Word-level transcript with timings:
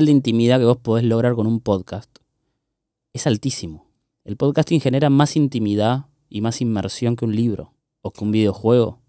nivel 0.00 0.06
de 0.06 0.12
intimidad 0.12 0.58
que 0.58 0.64
vos 0.64 0.78
podés 0.78 1.04
lograr 1.04 1.34
con 1.34 1.46
un 1.46 1.60
podcast 1.60 2.10
es 3.12 3.26
altísimo. 3.26 3.86
El 4.24 4.36
podcasting 4.36 4.80
genera 4.80 5.10
más 5.10 5.36
intimidad 5.36 6.06
y 6.30 6.40
más 6.40 6.62
inmersión 6.62 7.16
que 7.16 7.26
un 7.26 7.36
libro 7.36 7.74
o 8.00 8.10
que 8.10 8.24
un 8.24 8.30
videojuego, 8.30 9.00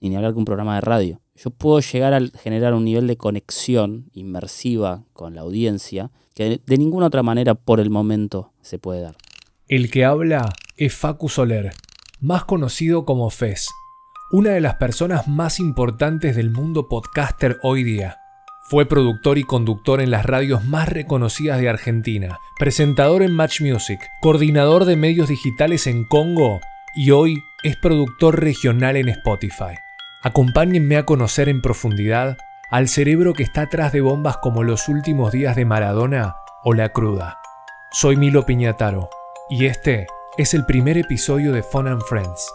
ni 0.00 0.14
hablar 0.14 0.32
que 0.32 0.38
un 0.38 0.44
programa 0.44 0.76
de 0.76 0.82
radio. 0.82 1.20
Yo 1.34 1.50
puedo 1.50 1.80
llegar 1.80 2.14
a 2.14 2.20
generar 2.38 2.74
un 2.74 2.84
nivel 2.84 3.08
de 3.08 3.16
conexión 3.16 4.08
inmersiva 4.12 5.04
con 5.14 5.34
la 5.34 5.40
audiencia 5.40 6.12
que 6.34 6.60
de 6.64 6.78
ninguna 6.78 7.06
otra 7.06 7.24
manera 7.24 7.56
por 7.56 7.80
el 7.80 7.90
momento 7.90 8.52
se 8.60 8.78
puede 8.78 9.00
dar. 9.00 9.16
El 9.66 9.90
que 9.90 10.04
habla 10.04 10.52
es 10.76 10.94
Facu 10.94 11.28
Soler, 11.28 11.72
más 12.20 12.44
conocido 12.44 13.04
como 13.04 13.30
Fez, 13.30 13.68
una 14.30 14.50
de 14.50 14.60
las 14.60 14.76
personas 14.76 15.26
más 15.26 15.58
importantes 15.58 16.36
del 16.36 16.50
mundo 16.50 16.88
podcaster 16.88 17.58
hoy 17.62 17.82
día. 17.82 18.18
Fue 18.70 18.86
productor 18.86 19.36
y 19.36 19.42
conductor 19.42 20.00
en 20.00 20.12
las 20.12 20.24
radios 20.24 20.64
más 20.64 20.88
reconocidas 20.88 21.58
de 21.58 21.68
Argentina, 21.68 22.38
presentador 22.56 23.22
en 23.22 23.32
Match 23.32 23.60
Music, 23.60 23.98
coordinador 24.20 24.84
de 24.84 24.94
medios 24.94 25.28
digitales 25.28 25.88
en 25.88 26.04
Congo 26.04 26.60
y 26.94 27.10
hoy 27.10 27.42
es 27.64 27.76
productor 27.76 28.38
regional 28.38 28.96
en 28.96 29.08
Spotify. 29.08 29.74
Acompáñenme 30.22 30.98
a 30.98 31.04
conocer 31.04 31.48
en 31.48 31.62
profundidad 31.62 32.38
al 32.70 32.86
cerebro 32.86 33.32
que 33.32 33.42
está 33.42 33.62
atrás 33.62 33.92
de 33.92 34.02
bombas 34.02 34.36
como 34.36 34.62
los 34.62 34.88
últimos 34.88 35.32
días 35.32 35.56
de 35.56 35.64
Maradona 35.64 36.36
o 36.62 36.72
La 36.72 36.90
Cruda. 36.90 37.40
Soy 37.90 38.14
Milo 38.14 38.46
Piñataro 38.46 39.10
y 39.50 39.66
este 39.66 40.06
es 40.38 40.54
el 40.54 40.64
primer 40.64 40.96
episodio 40.96 41.50
de 41.50 41.64
Fun 41.64 41.88
and 41.88 42.02
Friends. 42.02 42.48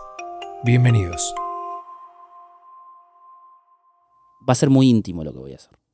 Bienvenidos. 0.64 1.36
Va 4.48 4.54
a 4.54 4.56
ser 4.56 4.70
muy 4.70 4.90
íntimo 4.90 5.22
lo 5.22 5.34
que 5.34 5.40
voy 5.40 5.52
a 5.52 5.58
hacer 5.58 5.85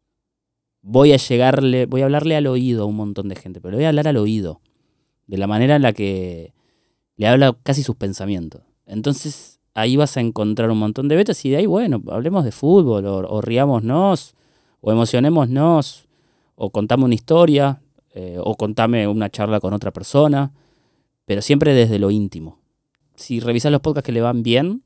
voy 0.81 1.13
a 1.13 1.17
llegarle, 1.17 1.85
voy 1.85 2.01
a 2.01 2.05
hablarle 2.05 2.35
al 2.35 2.47
oído 2.47 2.83
a 2.83 2.85
un 2.85 2.95
montón 2.95 3.29
de 3.29 3.35
gente, 3.35 3.61
pero 3.61 3.71
le 3.71 3.77
voy 3.77 3.85
a 3.85 3.89
hablar 3.89 4.07
al 4.07 4.17
oído, 4.17 4.61
de 5.27 5.37
la 5.37 5.47
manera 5.47 5.75
en 5.75 5.81
la 5.81 5.93
que 5.93 6.53
le 7.17 7.27
habla 7.27 7.55
casi 7.63 7.83
sus 7.83 7.95
pensamientos. 7.95 8.63
Entonces 8.85 9.59
ahí 9.73 9.95
vas 9.95 10.17
a 10.17 10.21
encontrar 10.21 10.71
un 10.71 10.79
montón 10.79 11.07
de 11.07 11.15
betas 11.15 11.43
y 11.45 11.49
de 11.49 11.57
ahí, 11.57 11.65
bueno, 11.65 12.01
hablemos 12.09 12.43
de 12.43 12.51
fútbol, 12.51 13.05
o, 13.05 13.41
riámonos, 13.41 14.35
o 14.81 14.91
emocionémonos, 14.91 16.07
o 16.55 16.69
contame 16.71 17.05
una 17.05 17.15
historia, 17.15 17.81
eh, 18.13 18.37
o 18.39 18.55
contame 18.55 19.07
una 19.07 19.29
charla 19.29 19.59
con 19.59 19.73
otra 19.73 19.91
persona, 19.91 20.53
pero 21.25 21.41
siempre 21.41 21.73
desde 21.73 21.99
lo 21.99 22.11
íntimo. 22.11 22.59
Si 23.15 23.39
revisas 23.39 23.71
los 23.71 23.81
podcasts 23.81 24.05
que 24.05 24.11
le 24.11 24.21
van 24.21 24.43
bien, 24.43 24.83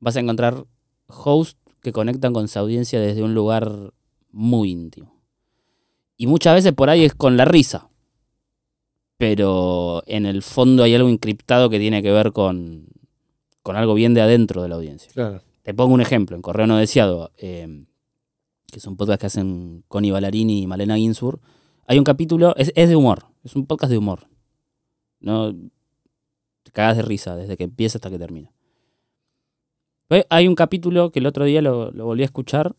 vas 0.00 0.16
a 0.16 0.20
encontrar 0.20 0.64
hosts 1.08 1.58
que 1.82 1.92
conectan 1.92 2.32
con 2.32 2.48
su 2.48 2.58
audiencia 2.58 3.00
desde 3.00 3.22
un 3.22 3.34
lugar 3.34 3.92
muy 4.38 4.70
íntimo. 4.70 5.20
Y 6.16 6.28
muchas 6.28 6.54
veces 6.54 6.72
por 6.72 6.90
ahí 6.90 7.04
es 7.04 7.12
con 7.12 7.36
la 7.36 7.44
risa. 7.44 7.90
Pero 9.16 10.04
en 10.06 10.26
el 10.26 10.42
fondo 10.42 10.84
hay 10.84 10.94
algo 10.94 11.08
encriptado 11.08 11.68
que 11.68 11.80
tiene 11.80 12.02
que 12.04 12.12
ver 12.12 12.32
con, 12.32 12.86
con 13.62 13.74
algo 13.74 13.94
bien 13.94 14.14
de 14.14 14.20
adentro 14.20 14.62
de 14.62 14.68
la 14.68 14.76
audiencia. 14.76 15.42
Te 15.62 15.74
pongo 15.74 15.92
un 15.92 16.00
ejemplo, 16.00 16.36
en 16.36 16.42
Correo 16.42 16.68
No 16.68 16.76
Deseado, 16.76 17.32
eh, 17.36 17.84
que 18.70 18.78
es 18.78 18.86
un 18.86 18.96
podcast 18.96 19.20
que 19.20 19.26
hacen 19.26 19.84
Connie 19.88 20.12
Ballarini 20.12 20.62
y 20.62 20.66
Malena 20.68 20.96
Ginsburg, 20.96 21.40
hay 21.88 21.98
un 21.98 22.04
capítulo, 22.04 22.54
es, 22.56 22.72
de 22.74 22.96
humor, 22.96 23.24
es 23.42 23.56
un 23.56 23.66
podcast 23.66 23.90
de 23.90 23.98
humor. 23.98 24.28
No 25.18 25.52
te 26.62 26.70
cagas 26.70 26.96
de 26.96 27.02
risa 27.02 27.34
desde 27.34 27.56
que 27.56 27.64
empieza 27.64 27.98
hasta 27.98 28.10
que 28.10 28.18
termina. 28.18 28.52
Hay 30.30 30.46
un 30.46 30.54
capítulo 30.54 31.10
que 31.10 31.18
el 31.18 31.26
otro 31.26 31.44
día 31.44 31.60
lo 31.60 31.90
volví 31.92 32.22
a 32.22 32.26
escuchar 32.26 32.76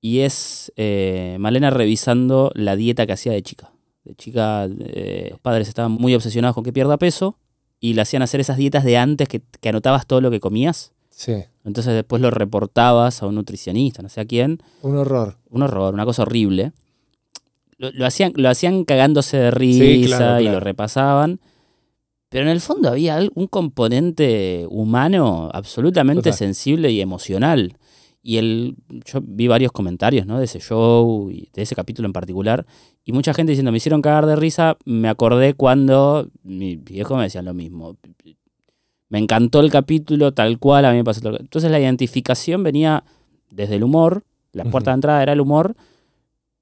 y 0.00 0.20
es 0.20 0.72
eh, 0.76 1.36
Malena 1.40 1.70
revisando 1.70 2.52
la 2.54 2.76
dieta 2.76 3.06
que 3.06 3.12
hacía 3.12 3.32
de 3.32 3.42
chica. 3.42 3.72
De 4.04 4.14
chica, 4.14 4.68
eh, 4.78 5.28
los 5.30 5.40
padres 5.40 5.68
estaban 5.68 5.92
muy 5.92 6.14
obsesionados 6.14 6.54
con 6.54 6.64
que 6.64 6.72
pierda 6.72 6.96
peso 6.96 7.36
y 7.80 7.94
le 7.94 8.02
hacían 8.02 8.22
hacer 8.22 8.40
esas 8.40 8.56
dietas 8.56 8.84
de 8.84 8.96
antes 8.96 9.28
que, 9.28 9.42
anotabas 9.68 10.06
todo 10.06 10.20
lo 10.20 10.30
que 10.30 10.40
comías. 10.40 10.92
Sí. 11.10 11.44
Entonces 11.64 11.94
después 11.94 12.22
lo 12.22 12.30
reportabas 12.30 13.22
a 13.22 13.26
un 13.26 13.34
nutricionista, 13.34 14.02
no 14.02 14.08
sé 14.08 14.20
a 14.20 14.24
quién. 14.24 14.60
Un 14.82 14.96
horror. 14.96 15.38
Un 15.50 15.62
horror, 15.62 15.94
una 15.94 16.04
cosa 16.04 16.22
horrible. 16.22 16.72
Lo, 17.78 18.06
hacían, 18.06 18.32
lo 18.36 18.48
hacían 18.48 18.84
cagándose 18.84 19.36
de 19.36 19.50
risa 19.50 20.40
y 20.40 20.44
lo 20.44 20.60
repasaban. 20.60 21.40
Pero 22.28 22.44
en 22.44 22.50
el 22.50 22.60
fondo 22.60 22.88
había 22.88 23.18
un 23.34 23.46
componente 23.46 24.66
humano 24.68 25.50
absolutamente 25.52 26.32
sensible 26.32 26.90
y 26.90 27.00
emocional. 27.00 27.76
Y 28.28 28.38
él, 28.38 28.74
yo 29.04 29.20
vi 29.22 29.46
varios 29.46 29.70
comentarios 29.70 30.26
¿no? 30.26 30.40
de 30.40 30.46
ese 30.46 30.58
show 30.58 31.30
y 31.30 31.48
de 31.54 31.62
ese 31.62 31.76
capítulo 31.76 32.06
en 32.06 32.12
particular. 32.12 32.66
Y 33.04 33.12
mucha 33.12 33.32
gente 33.32 33.52
diciendo, 33.52 33.70
me 33.70 33.76
hicieron 33.76 34.02
cagar 34.02 34.26
de 34.26 34.34
risa. 34.34 34.76
Me 34.84 35.08
acordé 35.08 35.54
cuando 35.54 36.28
mi 36.42 36.74
viejo 36.74 37.16
me 37.16 37.22
decía 37.22 37.40
lo 37.42 37.54
mismo. 37.54 37.96
Me 39.10 39.20
encantó 39.20 39.60
el 39.60 39.70
capítulo 39.70 40.34
tal 40.34 40.58
cual, 40.58 40.86
a 40.86 40.90
mí 40.90 40.96
me 40.96 41.04
pasó 41.04 41.20
todo. 41.20 41.38
Entonces 41.38 41.70
la 41.70 41.78
identificación 41.78 42.64
venía 42.64 43.04
desde 43.48 43.76
el 43.76 43.84
humor. 43.84 44.24
La 44.50 44.64
puerta 44.64 44.90
de 44.90 44.96
entrada 44.96 45.22
era 45.22 45.32
el 45.32 45.40
humor. 45.40 45.76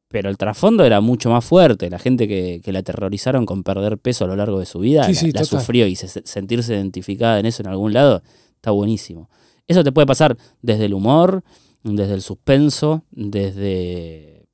Pero 0.09 0.29
el 0.29 0.37
trasfondo 0.37 0.85
era 0.85 1.01
mucho 1.01 1.31
más 1.31 1.47
fuerte. 1.47 1.89
La 1.89 1.99
gente 1.99 2.29
que, 2.29 2.61
que 2.63 2.73
la 2.73 2.81
aterrorizaron 2.81 3.47
con 3.47 3.63
perder 3.63 3.97
peso 3.97 4.27
a 4.27 4.29
lo 4.29 4.37
largo 4.37 4.59
de 4.59 4.67
su 4.67 4.81
vida 4.81 5.09
la, 5.09 5.45
sufrió 5.45 5.87
y 5.87 5.97
sentirse 5.97 6.75
identificada 6.75 7.41
en 7.41 7.47
eso 7.47 7.63
en 7.63 7.69
algún 7.69 7.95
lado 7.95 8.23
está 8.55 8.71
buenísimo. 8.71 9.31
Eso 9.67 9.83
te 9.83 9.93
puede 9.93 10.07
pasar 10.07 10.37
desde 10.63 10.87
el 10.87 10.95
humor, 10.95 11.43
desde 11.83 12.15
el 12.15 12.23
suspenso, 12.23 13.05
desde 13.11 14.47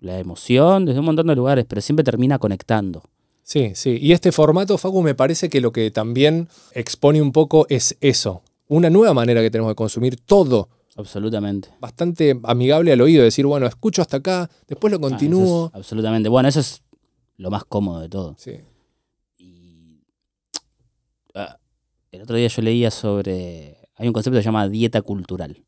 la 0.00 0.18
emoción, 0.18 0.84
desde 0.84 1.00
un 1.00 1.06
montón 1.06 1.26
de 1.26 1.36
lugares, 1.36 1.64
pero 1.68 1.80
siempre 1.80 2.04
termina 2.04 2.38
conectando. 2.38 3.02
Sí, 3.42 3.72
sí. 3.74 3.98
Y 4.00 4.12
este 4.12 4.32
formato, 4.32 4.78
Facu, 4.78 5.02
me 5.02 5.14
parece 5.14 5.48
que 5.48 5.60
lo 5.60 5.72
que 5.72 5.90
también 5.90 6.48
expone 6.72 7.20
un 7.20 7.32
poco 7.32 7.66
es 7.68 7.96
eso. 8.00 8.42
Una 8.68 8.88
nueva 8.88 9.14
manera 9.14 9.42
que 9.42 9.50
tenemos 9.50 9.70
de 9.70 9.74
consumir 9.74 10.16
todo. 10.16 10.68
Absolutamente. 10.96 11.68
Bastante 11.80 12.38
amigable 12.44 12.92
al 12.92 13.00
oído, 13.00 13.24
decir, 13.24 13.46
bueno, 13.46 13.66
escucho 13.66 14.02
hasta 14.02 14.18
acá, 14.18 14.50
después 14.68 14.90
lo 14.90 14.98
ah, 14.98 15.00
continúo. 15.00 15.70
absolutamente. 15.74 16.28
Bueno, 16.28 16.48
eso 16.48 16.60
es 16.60 16.82
lo 17.36 17.50
más 17.50 17.64
cómodo 17.64 18.00
de 18.00 18.08
todo. 18.08 18.36
Sí. 18.38 18.52
Y, 19.38 20.00
ah, 21.34 21.58
el 22.12 22.22
otro 22.22 22.36
día 22.36 22.48
yo 22.48 22.62
leía 22.62 22.90
sobre 22.90 23.81
hay 23.96 24.08
un 24.08 24.12
concepto 24.12 24.36
que 24.36 24.42
se 24.42 24.46
llama 24.46 24.68
dieta 24.68 25.02
cultural, 25.02 25.64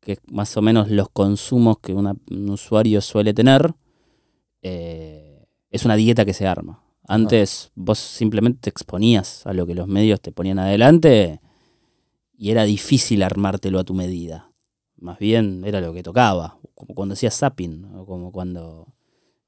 que 0.00 0.12
es 0.12 0.18
más 0.30 0.56
o 0.56 0.62
menos 0.62 0.90
los 0.90 1.08
consumos 1.10 1.78
que 1.78 1.94
un 1.94 2.50
usuario 2.50 3.00
suele 3.00 3.34
tener. 3.34 3.74
Eh, 4.62 5.46
es 5.70 5.84
una 5.84 5.96
dieta 5.96 6.24
que 6.24 6.34
se 6.34 6.46
arma. 6.46 6.82
Antes 7.06 7.72
vos 7.74 7.98
simplemente 7.98 8.60
te 8.62 8.70
exponías 8.70 9.46
a 9.46 9.52
lo 9.52 9.66
que 9.66 9.74
los 9.74 9.88
medios 9.88 10.20
te 10.20 10.32
ponían 10.32 10.58
adelante 10.58 11.40
y 12.36 12.50
era 12.50 12.64
difícil 12.64 13.22
armártelo 13.22 13.80
a 13.80 13.84
tu 13.84 13.94
medida. 13.94 14.52
Más 14.96 15.18
bien 15.18 15.62
era 15.64 15.80
lo 15.80 15.92
que 15.92 16.02
tocaba, 16.02 16.58
como 16.74 16.94
cuando 16.94 17.14
hacías 17.14 17.36
zapping, 17.36 17.96
o 17.96 18.06
como 18.06 18.32
cuando 18.32 18.94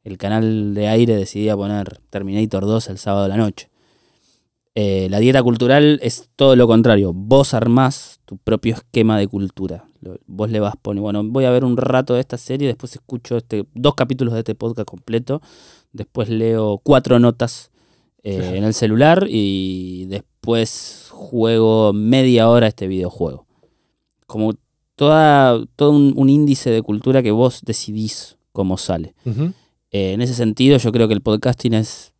el 0.03 0.19
canal 0.19 0.75
de 0.75 0.89
aire 0.89 1.17
decidía 1.17 1.57
poner 1.57 2.01
Terminator 2.11 2.67
2 2.67 2.89
el 2.89 2.99
sábado 2.99 3.23
de 3.25 3.29
la 3.29 3.37
noche. 3.37 3.71
Eh, 4.75 5.09
la 5.11 5.19
dieta 5.19 5.43
cultural 5.43 6.01
es 6.03 6.31
todo 6.35 6.57
lo 6.57 6.67
contrario. 6.67 7.13
Vos 7.13 7.53
armás 7.53 8.21
tu 8.25 8.39
propio 8.39 8.75
esquema 8.75 9.19
de 9.19 9.29
cultura. 9.29 9.85
Vos 10.27 10.51
le 10.51 10.61
vas 10.61 10.75
poniendo, 10.81 11.03
bueno, 11.03 11.25
voy 11.25 11.45
a 11.45 11.51
ver 11.51 11.65
un 11.65 11.77
rato 11.77 12.15
de 12.15 12.21
esta 12.21 12.39
serie, 12.39 12.67
después 12.67 12.93
escucho 12.95 13.37
este, 13.37 13.67
dos 13.75 13.95
capítulos 13.95 14.35
de 14.35 14.41
este 14.41 14.55
podcast 14.57 14.89
completo, 14.89 15.41
después 15.93 16.29
leo 16.29 16.81
cuatro 16.83 17.21
notas 17.21 17.71
eh, 18.25 18.55
en 18.57 18.65
el 18.65 18.75
celular 18.75 19.27
y 19.29 20.07
después 20.07 21.09
juego 21.13 21.93
media 21.93 22.49
hora 22.49 22.67
este 22.67 22.89
videojuego. 22.89 23.47
Como 24.27 24.55
toda, 24.97 25.65
todo 25.77 25.91
un, 25.91 26.29
índice 26.29 26.71
de 26.71 26.83
cultura 26.83 27.23
que 27.23 27.31
vos 27.31 27.61
decidís 27.65 28.39
cómo 28.53 28.79
sale. 28.79 29.15
Eh, 29.93 30.15
en 30.15 30.21
ese 30.21 30.35
sentido, 30.35 30.79
yo 30.79 30.91
creo 30.91 31.07
que 31.07 31.15
el 31.15 31.21
podcasting 31.21 31.75
es 31.75 32.13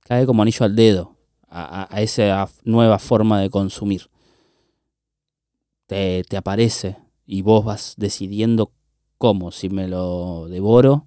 cae 0.00 0.26
como 0.26 0.42
anillo 0.42 0.64
al 0.64 0.74
dedo 0.74 1.11
a, 1.52 2.00
esa 2.00 2.48
nueva 2.64 2.98
forma 2.98 3.40
de 3.40 3.50
consumir. 3.50 4.08
Te, 5.86 6.24
aparece 6.36 6.96
y 7.26 7.42
vos 7.42 7.64
vas 7.64 7.94
decidiendo 7.98 8.72
cómo, 9.18 9.52
si 9.52 9.68
me 9.68 9.86
lo 9.88 10.48
devoro 10.48 11.06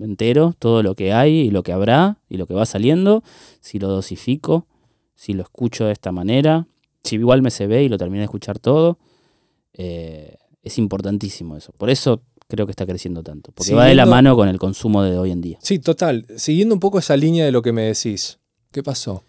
entero, 0.00 0.54
todo 0.58 0.82
lo 0.82 0.94
que 0.94 1.12
hay 1.12 1.32
y 1.32 1.50
lo 1.50 1.62
que 1.62 1.72
habrá 1.72 2.18
y 2.28 2.36
lo 2.36 2.46
que 2.46 2.54
va 2.54 2.66
saliendo, 2.66 3.22
si 3.60 3.78
lo 3.78 3.88
dosifico, 3.88 4.66
si 5.14 5.32
lo 5.32 5.42
escucho 5.42 5.86
de 5.86 5.92
esta 5.92 6.12
manera, 6.12 6.66
si 7.02 7.16
igual 7.16 7.42
me 7.42 7.50
se 7.50 7.66
ve 7.66 7.82
y 7.82 7.88
lo 7.88 7.98
terminé 7.98 8.20
de 8.20 8.24
escuchar 8.24 8.58
todo. 8.58 8.98
Eh, 9.74 10.36
es 10.62 10.78
importantísimo 10.78 11.56
eso. 11.56 11.72
Por 11.76 11.90
eso 11.90 12.22
creo 12.48 12.66
que 12.66 12.72
está 12.72 12.86
creciendo 12.86 13.22
tanto, 13.22 13.52
porque 13.52 13.74
va 13.74 13.86
de 13.86 13.94
la 13.94 14.06
mano 14.06 14.36
con 14.36 14.48
el 14.48 14.58
consumo 14.58 15.02
de 15.02 15.18
hoy 15.18 15.30
en 15.30 15.40
día. 15.40 15.58
Sí, 15.62 15.78
total. 15.78 16.26
Siguiendo 16.36 16.74
un 16.74 16.80
poco 16.80 16.98
esa 16.98 17.16
línea 17.16 17.44
de 17.44 17.52
lo 17.52 17.62
que 17.62 17.72
me 17.72 17.82
decís, 17.82 18.38
¿qué 18.70 18.82
pasó? 18.82 19.22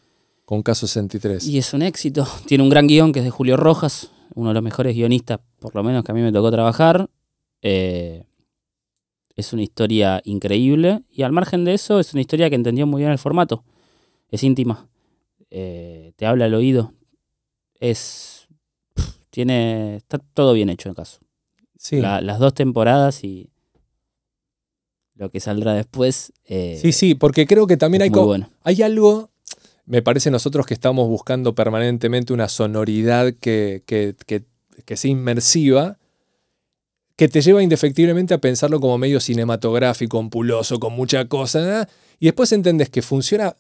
Con 0.46 0.62
Caso 0.64 0.88
63. 0.88 1.46
Y 1.48 1.58
es 1.58 1.74
un 1.74 1.82
éxito. 1.82 2.26
Tiene 2.48 2.64
un 2.64 2.70
gran 2.70 2.88
guion 2.88 3.12
que 3.12 3.20
es 3.20 3.26
de 3.26 3.32
Julio 3.32 3.58
Rojas, 3.58 4.12
uno 4.36 4.50
de 4.50 4.54
los 4.54 4.64
mejores 4.64 4.96
guionistas, 4.96 5.40
por 5.60 5.74
lo 5.76 5.84
menos 5.84 6.04
que 6.04 6.12
a 6.12 6.16
mí 6.16 6.22
me 6.22 6.32
tocó 6.32 6.52
trabajar. 6.52 7.10
Eh, 7.62 8.24
Es 9.36 9.52
una 9.54 9.64
historia 9.64 10.22
increíble 10.24 11.02
y 11.12 11.24
al 11.24 11.32
margen 11.34 11.66
de 11.66 11.74
eso 11.74 12.00
es 12.00 12.14
una 12.14 12.22
historia 12.22 12.50
que 12.50 12.56
entendió 12.56 12.86
muy 12.88 13.02
bien 13.02 13.12
el 13.12 13.18
formato. 13.18 13.64
Es 14.30 14.44
íntima. 14.44 14.88
Eh, 15.50 16.14
te 16.16 16.26
habla 16.26 16.46
al 16.46 16.54
oído. 16.54 16.94
Es. 17.80 18.48
Tiene. 19.30 19.98
Está 19.98 20.18
todo 20.20 20.54
bien 20.54 20.70
hecho 20.70 20.88
en 20.90 20.96
caso. 20.96 21.20
Sí. 21.78 22.00
La- 22.00 22.22
las 22.22 22.40
dos 22.40 22.54
temporadas 22.54 23.24
y 23.24 23.50
lo 25.16 25.30
que 25.30 25.40
saldrá 25.40 25.74
después. 25.74 26.32
eh, 26.46 26.78
sí, 26.82 26.92
sí, 26.92 27.16
porque 27.16 27.46
creo 27.46 27.68
que 27.68 27.78
también 27.78 28.02
hay, 28.04 28.10
bueno. 28.10 28.50
hay 28.64 28.82
algo, 28.82 29.30
me 29.86 30.02
parece 30.02 30.32
nosotros 30.32 30.66
que 30.66 30.74
estamos 30.74 31.08
buscando 31.08 31.54
permanentemente 31.54 32.34
una 32.34 32.50
sonoridad 32.50 33.34
que, 33.40 33.84
que, 33.86 34.16
que, 34.26 34.44
que 34.84 34.98
sea 34.98 35.12
inmersiva, 35.12 35.98
que 37.16 37.28
te 37.30 37.42
lleva 37.42 37.64
indefectiblemente 37.64 38.34
a 38.34 38.40
pensarlo 38.40 38.80
como 38.80 38.98
medio 38.98 39.20
cinematográfico, 39.20 40.20
ampuloso, 40.20 40.80
con 40.80 40.94
mucha 40.94 41.26
cosa, 41.26 41.88
y 42.20 42.26
después 42.26 42.52
entendés 42.52 42.90
que 42.90 43.02
funciona 43.02 43.56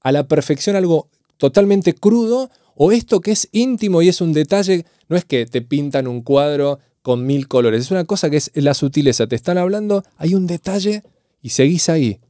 a 0.00 0.12
la 0.12 0.28
perfección 0.28 0.76
algo 0.76 1.08
totalmente 1.38 1.94
crudo, 1.94 2.50
o 2.74 2.92
esto 2.92 3.20
que 3.20 3.32
es 3.32 3.48
íntimo 3.52 4.02
y 4.02 4.08
es 4.08 4.20
un 4.20 4.32
detalle, 4.32 4.84
no 5.08 5.16
es 5.16 5.24
que 5.24 5.46
te 5.46 5.60
pintan 5.62 6.06
un 6.06 6.22
cuadro 6.22 6.78
con 7.02 7.26
mil 7.26 7.48
colores, 7.48 7.80
es 7.80 7.90
una 7.90 8.04
cosa 8.04 8.30
que 8.30 8.36
es 8.36 8.50
la 8.54 8.74
sutileza, 8.74 9.26
te 9.26 9.36
están 9.36 9.58
hablando, 9.58 10.04
hay 10.16 10.34
un 10.34 10.46
detalle 10.46 11.02
y 11.42 11.50
seguís 11.50 11.88
ahí. 11.88 12.20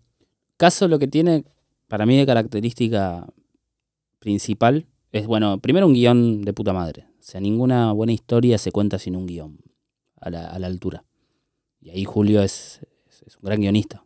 Caso 0.56 0.88
lo 0.88 0.98
que 0.98 1.08
tiene, 1.08 1.44
para 1.88 2.06
mí, 2.06 2.16
de 2.16 2.26
característica 2.26 3.26
principal 4.20 4.86
es, 5.10 5.26
bueno, 5.26 5.58
primero 5.58 5.86
un 5.88 5.94
guion 5.94 6.42
de 6.42 6.52
puta 6.52 6.72
madre. 6.72 7.06
O 7.18 7.22
sea, 7.22 7.40
ninguna 7.40 7.92
buena 7.92 8.12
historia 8.12 8.56
se 8.58 8.70
cuenta 8.70 8.98
sin 8.98 9.16
un 9.16 9.26
guion 9.26 9.58
a 10.20 10.30
la, 10.30 10.46
a 10.50 10.58
la 10.60 10.68
altura. 10.68 11.04
Y 11.80 11.90
ahí 11.90 12.04
Julio 12.04 12.42
es, 12.42 12.80
es- 13.08 13.22
es 13.26 13.36
un 13.36 13.42
gran 13.42 13.60
guionista. 13.60 14.04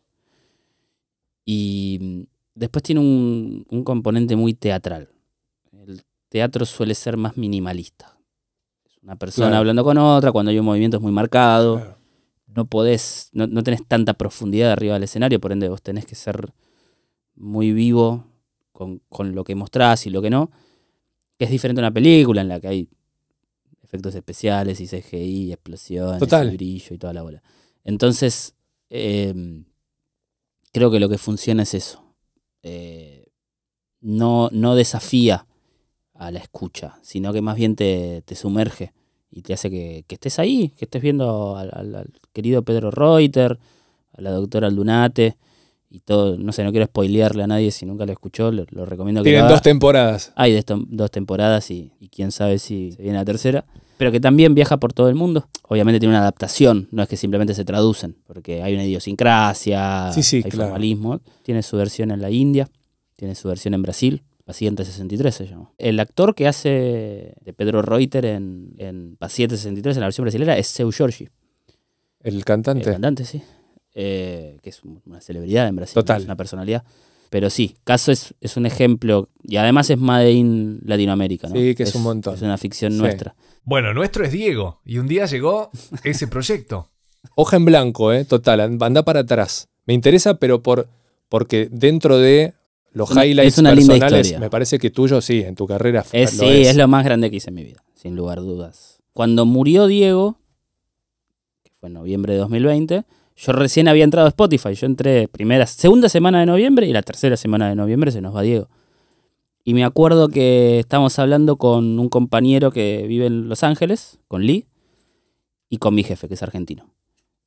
Y 1.44 2.26
después 2.54 2.82
tiene 2.82 3.00
un, 3.00 3.66
un 3.70 3.84
componente 3.84 4.36
muy 4.36 4.54
teatral. 4.54 5.08
El 5.72 6.02
teatro 6.28 6.64
suele 6.64 6.94
ser 6.94 7.16
más 7.16 7.36
minimalista. 7.36 8.18
Es 8.86 8.96
una 9.02 9.16
persona 9.16 9.48
Claro. 9.48 9.58
hablando 9.60 9.84
con 9.84 9.98
otra, 9.98 10.32
cuando 10.32 10.50
hay 10.50 10.58
un 10.58 10.64
movimiento 10.64 10.96
es 10.96 11.02
muy 11.02 11.12
marcado 11.12 11.76
Claro. 11.76 11.98
no 12.46 12.64
podés, 12.66 13.28
no, 13.32 13.46
no 13.46 13.62
tenés 13.62 13.86
tanta 13.86 14.14
profundidad 14.14 14.72
arriba 14.72 14.94
del 14.94 15.02
escenario, 15.04 15.40
por 15.40 15.52
ende 15.52 15.68
vos 15.68 15.82
tenés 15.82 16.06
que 16.06 16.14
ser 16.14 16.52
muy 17.34 17.72
vivo 17.72 18.24
con, 18.74 19.00
con 19.08 19.34
lo 19.34 19.44
que 19.44 19.54
mostrás 19.54 20.04
y 20.06 20.10
lo 20.10 20.20
que 20.20 20.28
no. 20.28 20.50
Que 21.38 21.46
es 21.46 21.50
diferente 21.50 21.80
a 21.80 21.84
una 21.84 21.94
película 21.94 22.42
en 22.42 22.48
la 22.48 22.60
que 22.60 22.68
hay 22.68 22.88
efectos 23.82 24.14
especiales 24.14 24.80
y 24.80 24.86
CGI, 24.86 25.52
explosiones, 25.52 26.18
Total. 26.18 26.52
y 26.52 26.56
brillo 26.56 26.94
y 26.94 26.98
toda 26.98 27.12
la 27.14 27.22
bola. 27.22 27.42
Entonces, 27.84 28.54
eh, 28.90 29.32
creo 30.72 30.90
que 30.90 31.00
lo 31.00 31.08
que 31.08 31.18
funciona 31.18 31.62
es 31.62 31.74
eso. 31.74 32.02
Eh, 32.62 33.28
no, 34.00 34.48
no 34.52 34.74
desafía 34.74 35.46
a 36.14 36.30
la 36.30 36.38
escucha, 36.40 36.98
sino 37.02 37.32
que 37.32 37.40
más 37.42 37.56
bien 37.56 37.76
te, 37.76 38.22
te 38.24 38.34
sumerge 38.34 38.92
y 39.30 39.42
te 39.42 39.52
hace 39.54 39.70
que, 39.70 40.04
que 40.06 40.14
estés 40.14 40.38
ahí, 40.38 40.70
que 40.70 40.84
estés 40.84 41.02
viendo 41.02 41.56
al, 41.56 41.70
al- 41.72 41.94
al 41.94 42.12
querido 42.32 42.62
Pedro 42.62 42.90
Reuter, 42.90 43.58
a 44.12 44.20
la 44.20 44.30
doctora 44.30 44.68
Aldunate 44.68 45.36
y 45.94 46.00
todo. 46.00 46.36
No 46.36 46.52
sé, 46.52 46.64
no 46.64 46.70
quiero 46.72 46.86
spoilearle 46.86 47.42
a 47.44 47.46
nadie 47.46 47.70
si 47.70 47.86
nunca 47.86 48.04
lo 48.06 48.12
escuchó, 48.12 48.50
lo, 48.50 48.64
lo 48.70 48.84
recomiendo 48.84 49.20
que 49.22 49.30
lo 49.30 49.32
Tienen 49.32 49.44
haga. 49.44 49.52
dos 49.52 49.62
temporadas. 49.62 50.32
Hay 50.34 50.52
de 50.52 50.58
esto- 50.58 50.82
dos 50.88 51.10
temporadas 51.10 51.70
y, 51.70 51.92
y 52.00 52.08
quién 52.08 52.32
sabe 52.32 52.58
si 52.58 52.92
se 52.92 53.02
viene 53.02 53.18
la 53.18 53.24
tercera. 53.24 53.64
Pero 53.96 54.10
que 54.10 54.18
también 54.18 54.56
viaja 54.56 54.78
por 54.78 54.92
todo 54.92 55.08
el 55.08 55.14
mundo. 55.14 55.46
Obviamente 55.68 56.00
tiene 56.00 56.12
una 56.12 56.20
adaptación, 56.20 56.88
no 56.90 57.02
es 57.04 57.08
que 57.08 57.16
simplemente 57.16 57.54
se 57.54 57.64
traducen, 57.64 58.16
porque 58.26 58.60
hay 58.62 58.74
una 58.74 58.84
idiosincrasia, 58.84 60.10
Sí, 60.12 60.22
sí, 60.24 60.36
hay 60.44 60.50
claro. 60.50 60.70
formalismo. 60.70 61.20
Tiene 61.44 61.62
su 61.62 61.76
versión 61.76 62.10
en 62.10 62.20
la 62.20 62.30
India, 62.30 62.68
tiene 63.16 63.34
su 63.36 63.46
versión 63.48 63.72
en 63.74 63.82
Brasil, 63.82 64.22
Paciente 64.44 64.84
63 64.84 65.34
se 65.34 65.46
llama. 65.46 65.70
El 65.78 65.98
actor 66.00 66.34
que 66.34 66.46
hace 66.48 67.34
de 67.40 67.52
Pedro 67.56 67.80
Reuter 67.82 68.26
en, 68.26 68.74
en 68.78 69.16
Paciente 69.16 69.56
63 69.56 69.96
en 69.96 70.00
la 70.00 70.06
versión 70.08 70.24
brasilera 70.24 70.58
es 70.58 70.66
Seu 70.66 70.90
Giorgi, 70.92 71.28
El 72.20 72.34
el 72.36 72.44
cantante. 72.44 72.84
cantante, 72.90 73.24
sí. 73.24 73.42
Eh, 73.94 74.58
que 74.62 74.70
es 74.70 74.80
una 74.82 75.20
celebridad 75.20 75.68
en 75.68 75.76
Brasil, 75.76 75.94
Total. 75.94 76.18
es 76.20 76.24
una 76.24 76.36
personalidad. 76.36 76.82
Pero 77.30 77.48
sí, 77.50 77.76
Caso 77.84 78.12
es, 78.12 78.34
es 78.40 78.56
un 78.56 78.66
ejemplo, 78.66 79.28
y 79.42 79.56
además 79.56 79.90
es 79.90 79.98
Made 79.98 80.32
in 80.32 80.80
Latinoamérica, 80.84 81.48
¿no? 81.48 81.54
Sí, 81.56 81.74
que 81.74 81.84
es 81.84 81.94
un 81.94 82.02
montón. 82.02 82.34
Es 82.34 82.42
una 82.42 82.58
ficción 82.58 82.92
Sí. 82.92 82.98
nuestra. 82.98 83.34
Bueno, 83.64 83.94
nuestro 83.94 84.24
es 84.24 84.32
Diego, 84.32 84.80
y 84.84 84.98
un 84.98 85.06
día 85.08 85.26
llegó 85.26 85.70
ese 86.04 86.26
proyecto. 86.28 86.90
Hoja 87.36 87.56
en 87.56 87.64
blanco, 87.64 88.12
¿eh? 88.12 88.24
Total, 88.24 88.60
anda 88.60 89.04
para 89.04 89.20
atrás. 89.20 89.68
Me 89.86 89.94
interesa, 89.94 90.34
pero 90.38 90.62
por 90.62 90.88
porque 91.28 91.68
dentro 91.70 92.18
de 92.18 92.54
los 92.92 93.10
Una- 93.10 93.24
highlights 93.26 93.54
es 93.54 93.58
una 93.58 93.74
linda 93.74 93.94
personales, 93.94 94.26
historia. 94.26 94.38
me 94.40 94.50
parece 94.50 94.78
que 94.78 94.90
tuyo 94.90 95.20
sí, 95.20 95.40
en 95.40 95.54
tu 95.56 95.66
carrera 95.66 96.04
fue- 96.04 96.22
Es, 96.22 96.36
lo 96.36 96.44
sí, 96.44 96.62
es. 96.62 96.76
lo 96.76 96.86
más 96.86 97.04
grande 97.04 97.30
que 97.30 97.36
hice 97.36 97.50
en 97.50 97.54
mi 97.54 97.64
vida, 97.64 97.82
sin 97.94 98.14
lugar 98.14 98.38
a 98.38 98.42
dudas. 98.42 99.00
Cuando 99.12 99.44
murió 99.46 99.86
Diego, 99.88 100.36
que 101.64 101.72
fue 101.80 101.88
en 101.88 101.94
noviembre 101.94 102.34
de 102.34 102.38
2020, 102.40 103.04
yo 103.36 103.52
recién 103.52 103.88
había 103.88 104.04
entrado 104.04 104.26
a 104.26 104.30
Spotify. 104.30 104.74
Yo 104.74 104.86
entré 104.86 105.28
primera, 105.28 105.66
segunda 105.66 106.08
semana 106.08 106.40
de 106.40 106.46
noviembre 106.46 106.86
y 106.86 106.92
la 106.92 107.02
tercera 107.02 107.36
semana 107.36 107.68
de 107.68 107.74
noviembre 107.74 108.12
se 108.12 108.20
nos 108.20 108.34
va 108.34 108.42
Diego. 108.42 108.68
Y 109.64 109.74
me 109.74 109.84
acuerdo 109.84 110.28
que 110.28 110.78
estábamos 110.80 111.18
hablando 111.18 111.56
con 111.56 111.98
un 111.98 112.08
compañero 112.08 112.70
que 112.70 113.06
vive 113.08 113.26
en 113.26 113.48
Los 113.48 113.62
Ángeles, 113.62 114.18
con 114.28 114.46
Lee, 114.46 114.66
y 115.70 115.78
con 115.78 115.94
mi 115.94 116.04
jefe, 116.04 116.28
que 116.28 116.34
es 116.34 116.42
argentino, 116.42 116.94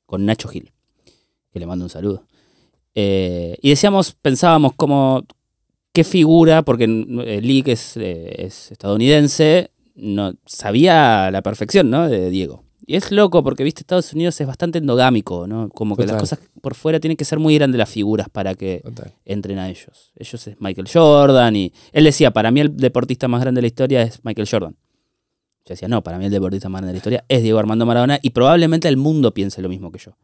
con 0.06 0.26
Nacho 0.26 0.50
Gil, 0.50 0.72
que 1.52 1.60
le 1.60 1.68
mando 1.68 1.86
un 1.86 1.90
saludo. 1.90 2.26
Eh, 2.96 3.56
y 3.62 3.70
decíamos, 3.70 4.14
pensábamos 4.14 4.74
como, 4.74 5.24
qué 5.94 6.04
figura, 6.04 6.64
porque 6.64 6.86
eh, 6.86 7.40
Lee, 7.42 7.62
que 7.62 7.74
es, 7.74 7.96
eh, 7.98 8.46
es 8.46 8.72
estadounidense, 8.72 9.70
no, 9.96 10.34
sabía 10.46 11.30
la 11.32 11.42
perfección, 11.44 11.92
¿no? 11.92 12.10
De 12.10 12.32
Diego. 12.32 12.67
Y 12.90 12.96
es 12.96 13.12
loco 13.12 13.44
porque, 13.44 13.66
viste, 13.66 13.82
Estados 13.82 14.14
Unidos 14.14 14.40
es 14.40 14.48
bastante 14.48 14.78
endogámico, 14.78 15.46
¿no? 15.46 15.68
Como 15.68 15.98
que 15.98 16.04
Total. 16.04 16.16
las 16.16 16.22
cosas 16.22 16.40
por 16.62 16.74
fuera 16.74 17.02
tienen 17.02 17.18
que 17.18 17.26
ser 17.26 17.38
muy 17.38 17.54
grandes 17.56 17.78
las 17.78 17.90
figuras 17.90 18.30
para 18.30 18.56
que 18.56 18.80
Total. 18.82 19.14
entren 19.26 19.60
a 19.60 19.70
ellos. 19.70 20.14
Ellos 20.16 20.48
es 20.48 20.56
Michael 20.62 20.88
Jordan 20.92 21.54
y 21.58 21.74
él 21.92 22.06
decía, 22.06 22.32
para 22.32 22.50
mí 22.50 22.62
el 22.62 22.78
deportista 22.78 23.28
más 23.28 23.42
grande 23.42 23.60
de 23.60 23.64
la 23.64 23.68
historia 23.68 24.02
es 24.04 24.24
Michael 24.24 24.48
Jordan. 24.50 24.72
Yo 25.66 25.74
decía, 25.74 25.90
no, 25.90 26.02
para 26.02 26.18
mí 26.18 26.26
el 26.26 26.32
deportista 26.32 26.70
más 26.70 26.80
grande 26.80 26.88
de 26.88 26.94
la 26.94 26.98
historia 27.00 27.26
es 27.28 27.44
Diego 27.44 27.60
Armando 27.60 27.86
Maradona 27.86 28.20
y 28.22 28.30
probablemente 28.30 28.88
el 28.88 28.96
mundo 28.96 29.34
piense 29.34 29.62
lo 29.62 29.68
mismo 29.68 29.92
que 29.92 30.00
yo. 30.00 30.16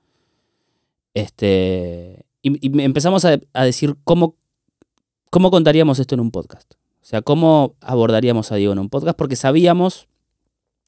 Este, 1.14 2.26
y, 2.42 2.82
empezamos 2.82 3.26
a, 3.26 3.42
a 3.52 3.66
decir 3.66 3.98
cómo, 4.06 4.38
cómo 5.30 5.52
contaríamos 5.52 6.00
esto 6.00 6.16
en 6.16 6.22
un 6.22 6.32
podcast. 6.32 6.76
O 7.02 7.06
sea, 7.06 7.22
cómo 7.22 7.76
abordaríamos 7.82 8.54
a 8.54 8.56
Diego 8.56 8.72
en 8.72 8.80
un 8.80 8.88
podcast 8.88 9.18
porque 9.18 9.36
sabíamos 9.36 10.08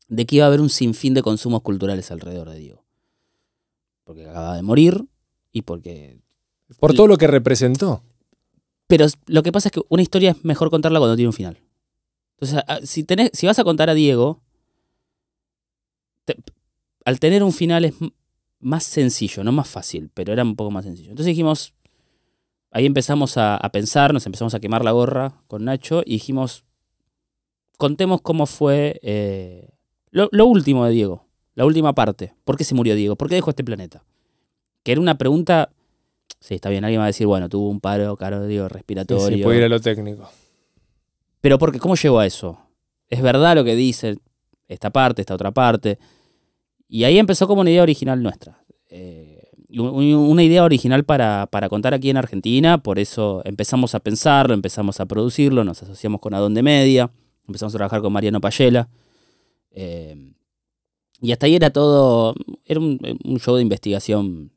de 0.08 0.26
que 0.26 0.38
iba 0.38 0.46
a 0.46 0.48
haber 0.48 0.62
un 0.62 0.70
sinfín 0.70 1.14
de 1.14 1.22
consumos 1.24 1.62
culturales 1.62 2.12
alrededor 2.12 2.50
de 2.50 2.60
Diego. 2.60 2.84
Porque 4.04 4.28
acaba 4.28 4.56
de 4.56 4.62
morir 4.62 5.06
y 5.52 5.64
porque 5.64 6.20
Por 6.80 6.94
todo 6.94 7.08
lo 7.08 7.18
que 7.18 7.28
representó. 7.28 8.04
pero 8.88 9.06
lo 9.26 9.42
que 9.44 9.52
pasa 9.52 9.70
es 9.70 9.72
que 9.72 9.82
una 9.90 10.02
historia 10.04 10.32
es 10.32 10.46
mejor 10.46 10.70
contarla 10.70 11.00
cuando 11.00 11.16
tiene 11.16 11.30
un 11.30 11.34
final. 11.34 11.60
Entonces, 12.40 12.64
si, 12.90 13.04
tenés, 13.04 13.32
si 13.34 13.48
vas 13.48 13.58
a 13.60 13.64
contar 13.64 13.90
a 13.90 13.94
Diego, 13.94 14.42
te- 16.26 16.38
al 17.06 17.20
tener 17.20 17.44
un 17.44 17.54
final 17.54 17.86
es 17.86 17.94
más 18.60 18.84
sencillo, 18.84 19.44
no 19.44 19.52
más 19.52 19.68
fácil, 19.68 20.10
pero 20.14 20.34
era 20.34 20.44
un 20.44 20.56
poco 20.56 20.72
más 20.72 20.86
sencillo. 20.86 21.10
Entonces 21.12 21.32
dijimos, 21.32 21.74
ahí 22.72 22.86
empezamos 22.86 23.38
a, 23.38 23.56
a 23.58 23.72
pensar, 23.72 24.14
nos 24.14 24.26
empezamos 24.26 24.54
a 24.54 24.60
quemar 24.60 24.84
la 24.84 24.92
gorra 24.92 25.42
con 25.48 25.66
Nacho 25.66 26.02
y 26.06 26.14
dijimos, 26.14 26.66
contemos 27.78 28.22
cómo 28.22 28.46
fue 28.46 29.00
eh, 29.04 29.70
lo, 30.16 30.30
lo 30.32 30.46
último 30.46 30.86
de 30.86 30.92
Diego, 30.92 31.26
la 31.56 31.66
última 31.66 31.94
parte. 31.94 32.34
¿Por 32.46 32.56
qué 32.58 32.64
se 32.64 32.74
murió 32.74 32.96
Diego? 32.96 33.16
¿Por 33.18 33.28
qué 33.28 33.36
dejó 33.36 33.50
este 33.50 33.64
planeta? 33.64 34.04
Que 34.84 34.94
era 34.94 35.02
una 35.02 35.18
pregunta, 35.18 35.70
sí, 36.40 36.56
está 36.56 36.70
bien, 36.70 36.86
alguien 36.86 37.02
va 37.02 37.06
a 37.06 37.08
decir, 37.08 37.28
bueno, 37.28 37.50
tuvo 37.50 37.70
un 37.70 37.80
paro 37.82 38.16
cardio 38.16 38.68
Sí, 38.68 38.74
respiratorio. 38.74 39.38
sí, 39.38 39.44
puede 39.44 39.58
ir 39.58 39.64
a 39.66 39.70
lo 39.70 39.80
técnico. 39.80 40.30
Pero 41.42 41.60
porque, 41.60 41.80
¿cómo 41.80 41.96
llegó 41.96 42.20
a 42.20 42.26
eso? 42.26 42.58
¿Es 43.10 43.22
verdad 43.22 43.56
lo 43.56 43.64
que 43.64 43.76
dice 43.76 44.18
esta 44.68 44.90
parte, 44.90 45.22
esta 45.22 45.36
otra 45.36 45.52
parte? 45.52 46.00
Y 46.88 47.04
ahí 47.04 47.18
empezó 47.20 47.48
como 47.48 47.62
una 47.62 47.72
idea 47.72 47.84
original 47.84 48.24
nuestra. 48.24 48.64
Eh, 48.90 49.42
una 49.78 50.44
idea 50.44 50.64
original 50.64 51.04
para, 51.04 51.48
para 51.52 51.68
contar 51.68 51.94
aquí 51.94 52.10
en 52.10 52.18
Argentina, 52.18 52.78
por 52.78 53.00
eso 53.00 53.42
empezamos 53.44 53.94
a 53.96 54.00
pensarlo, 54.00 54.54
empezamos 54.54 55.00
a 55.02 55.06
producirlo, 55.06 55.64
nos 55.66 55.84
asociamos 55.84 56.22
con 56.22 56.34
Adonde 56.34 56.64
Media, 56.64 57.12
empezamos 57.48 57.76
a 57.76 57.78
trabajar 57.78 58.02
con 58.02 58.14
Mariano 58.14 58.40
Payela. 58.40 58.88
Eh, 59.76 60.34
y 61.22 61.32
hasta 61.32 61.46
ahí 61.46 61.56
era 61.56 61.70
todo, 61.70 62.36
era 62.66 62.80
un, 62.80 63.00
un 63.24 63.40
show 63.40 63.56
de 63.56 63.62
investigación 63.62 64.52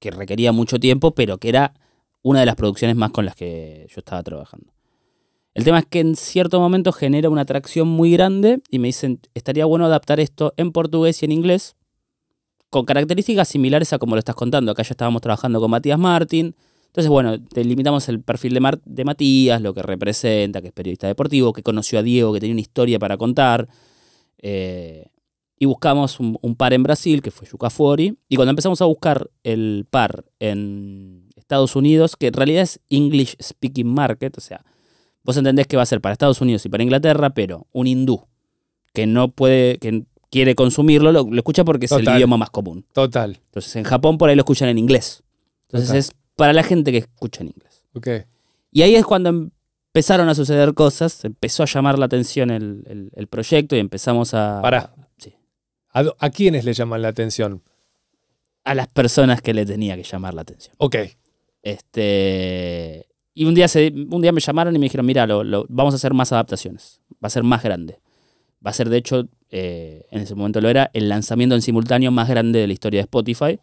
que 0.00 0.10
requería 0.10 0.52
mucho 0.52 0.80
tiempo, 0.80 1.12
pero 1.12 1.38
que 1.38 1.48
era 1.48 1.74
una 2.22 2.40
de 2.40 2.46
las 2.46 2.56
producciones 2.56 2.96
más 2.96 3.10
con 3.12 3.24
las 3.24 3.34
que 3.36 3.86
yo 3.88 4.00
estaba 4.00 4.22
trabajando. 4.22 4.72
El 5.54 5.64
tema 5.64 5.80
es 5.80 5.86
que 5.86 6.00
en 6.00 6.16
cierto 6.16 6.60
momento 6.60 6.92
genera 6.92 7.28
una 7.28 7.42
atracción 7.42 7.86
muy 7.86 8.12
grande 8.12 8.60
y 8.70 8.78
me 8.78 8.88
dicen, 8.88 9.20
estaría 9.34 9.66
bueno 9.66 9.84
adaptar 9.84 10.18
esto 10.18 10.54
en 10.56 10.72
portugués 10.72 11.22
y 11.22 11.26
en 11.26 11.32
inglés 11.32 11.76
con 12.70 12.86
características 12.86 13.48
similares 13.48 13.92
a 13.92 13.98
como 13.98 14.14
lo 14.14 14.18
estás 14.18 14.34
contando. 14.34 14.72
Acá 14.72 14.82
ya 14.82 14.92
estábamos 14.92 15.20
trabajando 15.20 15.60
con 15.60 15.70
Matías 15.70 15.98
Martín. 15.98 16.54
Entonces, 16.86 17.10
bueno, 17.10 17.36
delimitamos 17.36 18.08
el 18.08 18.22
perfil 18.22 18.54
de, 18.54 18.78
de 18.84 19.04
Matías, 19.04 19.60
lo 19.60 19.74
que 19.74 19.82
representa, 19.82 20.62
que 20.62 20.68
es 20.68 20.72
periodista 20.72 21.06
deportivo, 21.06 21.52
que 21.52 21.62
conoció 21.62 21.98
a 21.98 22.02
Diego, 22.02 22.32
que 22.32 22.40
tenía 22.40 22.54
una 22.54 22.62
historia 22.62 22.98
para 22.98 23.18
contar. 23.18 23.68
Eh, 24.42 25.06
y 25.58 25.64
buscamos 25.64 26.18
un, 26.18 26.36
un 26.42 26.56
par 26.56 26.72
en 26.72 26.82
Brasil, 26.82 27.22
que 27.22 27.30
fue 27.30 27.46
Yuka 27.48 27.70
Fuori. 27.70 28.18
Y 28.28 28.36
cuando 28.36 28.50
empezamos 28.50 28.82
a 28.82 28.84
buscar 28.84 29.30
el 29.44 29.86
par 29.88 30.24
en 30.40 31.28
Estados 31.36 31.76
Unidos, 31.76 32.16
que 32.16 32.26
en 32.28 32.34
realidad 32.34 32.62
es 32.62 32.80
English 32.90 33.36
Speaking 33.40 33.86
Market, 33.86 34.36
o 34.36 34.40
sea, 34.40 34.64
vos 35.22 35.36
entendés 35.36 35.66
que 35.66 35.76
va 35.76 35.82
a 35.82 35.86
ser 35.86 36.00
para 36.00 36.12
Estados 36.12 36.40
Unidos 36.40 36.66
y 36.66 36.68
para 36.68 36.82
Inglaterra, 36.82 37.30
pero 37.30 37.66
un 37.72 37.86
hindú 37.86 38.26
que 38.92 39.06
no 39.06 39.28
puede, 39.28 39.78
que 39.78 40.04
quiere 40.30 40.54
consumirlo, 40.54 41.12
lo, 41.12 41.24
lo 41.24 41.36
escucha 41.36 41.64
porque 41.64 41.86
es 41.86 41.92
el 41.92 42.08
idioma 42.08 42.36
más 42.36 42.50
común. 42.50 42.84
Total. 42.92 43.38
Entonces 43.44 43.76
en 43.76 43.84
Japón 43.84 44.18
por 44.18 44.30
ahí 44.30 44.34
lo 44.34 44.40
escuchan 44.40 44.68
en 44.68 44.78
inglés. 44.78 45.22
Entonces 45.64 45.88
Total. 45.88 45.98
es 45.98 46.12
para 46.36 46.52
la 46.52 46.62
gente 46.62 46.90
que 46.90 46.98
escucha 46.98 47.42
en 47.42 47.48
inglés. 47.48 47.84
Ok. 47.94 48.08
Y 48.72 48.82
ahí 48.82 48.94
es 48.94 49.04
cuando 49.04 49.50
empezaron 49.94 50.28
a 50.30 50.34
suceder 50.34 50.72
cosas, 50.72 51.22
empezó 51.24 51.62
a 51.62 51.66
llamar 51.66 51.98
la 51.98 52.06
atención 52.06 52.50
el, 52.50 52.82
el- 52.86 53.10
el 53.14 53.26
proyecto 53.26 53.76
y 53.76 53.78
empezamos 53.78 54.32
a... 54.32 54.60
Pará. 54.62 54.94
Sí. 55.18 55.34
¿A, 55.92 56.02
a 56.18 56.30
quiénes 56.30 56.64
le 56.64 56.72
llaman 56.72 57.02
la 57.02 57.08
atención? 57.08 57.62
a 58.64 58.76
las 58.76 58.86
personas 58.86 59.42
que 59.42 59.52
le 59.52 59.66
tenía 59.66 59.96
que 59.96 60.04
llamar 60.04 60.34
la 60.34 60.42
atención. 60.42 60.72
Ok. 60.78 60.94
Este, 61.62 63.06
y 63.34 63.44
un 63.44 63.54
día, 63.54 63.66
se, 63.66 63.92
un 63.92 64.22
día 64.22 64.30
me 64.32 64.40
llamaron 64.40 64.74
y 64.74 64.78
me 64.78 64.84
dijeron, 64.86 65.04
mira, 65.04 65.26
lo, 65.26 65.42
lo- 65.42 65.66
vamos 65.68 65.92
a 65.94 65.96
hacer 65.96 66.14
más 66.14 66.30
adaptaciones. 66.32 67.00
Va 67.14 67.26
a 67.26 67.30
ser 67.30 67.42
más 67.42 67.62
grande. 67.64 67.98
Va 68.64 68.70
a 68.70 68.72
ser, 68.72 68.88
de 68.88 68.98
hecho, 68.98 69.28
eh, 69.50 70.06
en 70.12 70.20
ese 70.22 70.34
momento 70.36 70.60
lo 70.60 70.68
era, 70.68 70.90
el 70.94 71.08
lanzamiento 71.08 71.54
en 71.56 71.62
simultáneo 71.62 72.12
más 72.12 72.28
grande 72.28 72.60
de 72.60 72.66
la 72.68 72.72
historia 72.72 72.98
de 73.00 73.02
Spotify. 73.02 73.58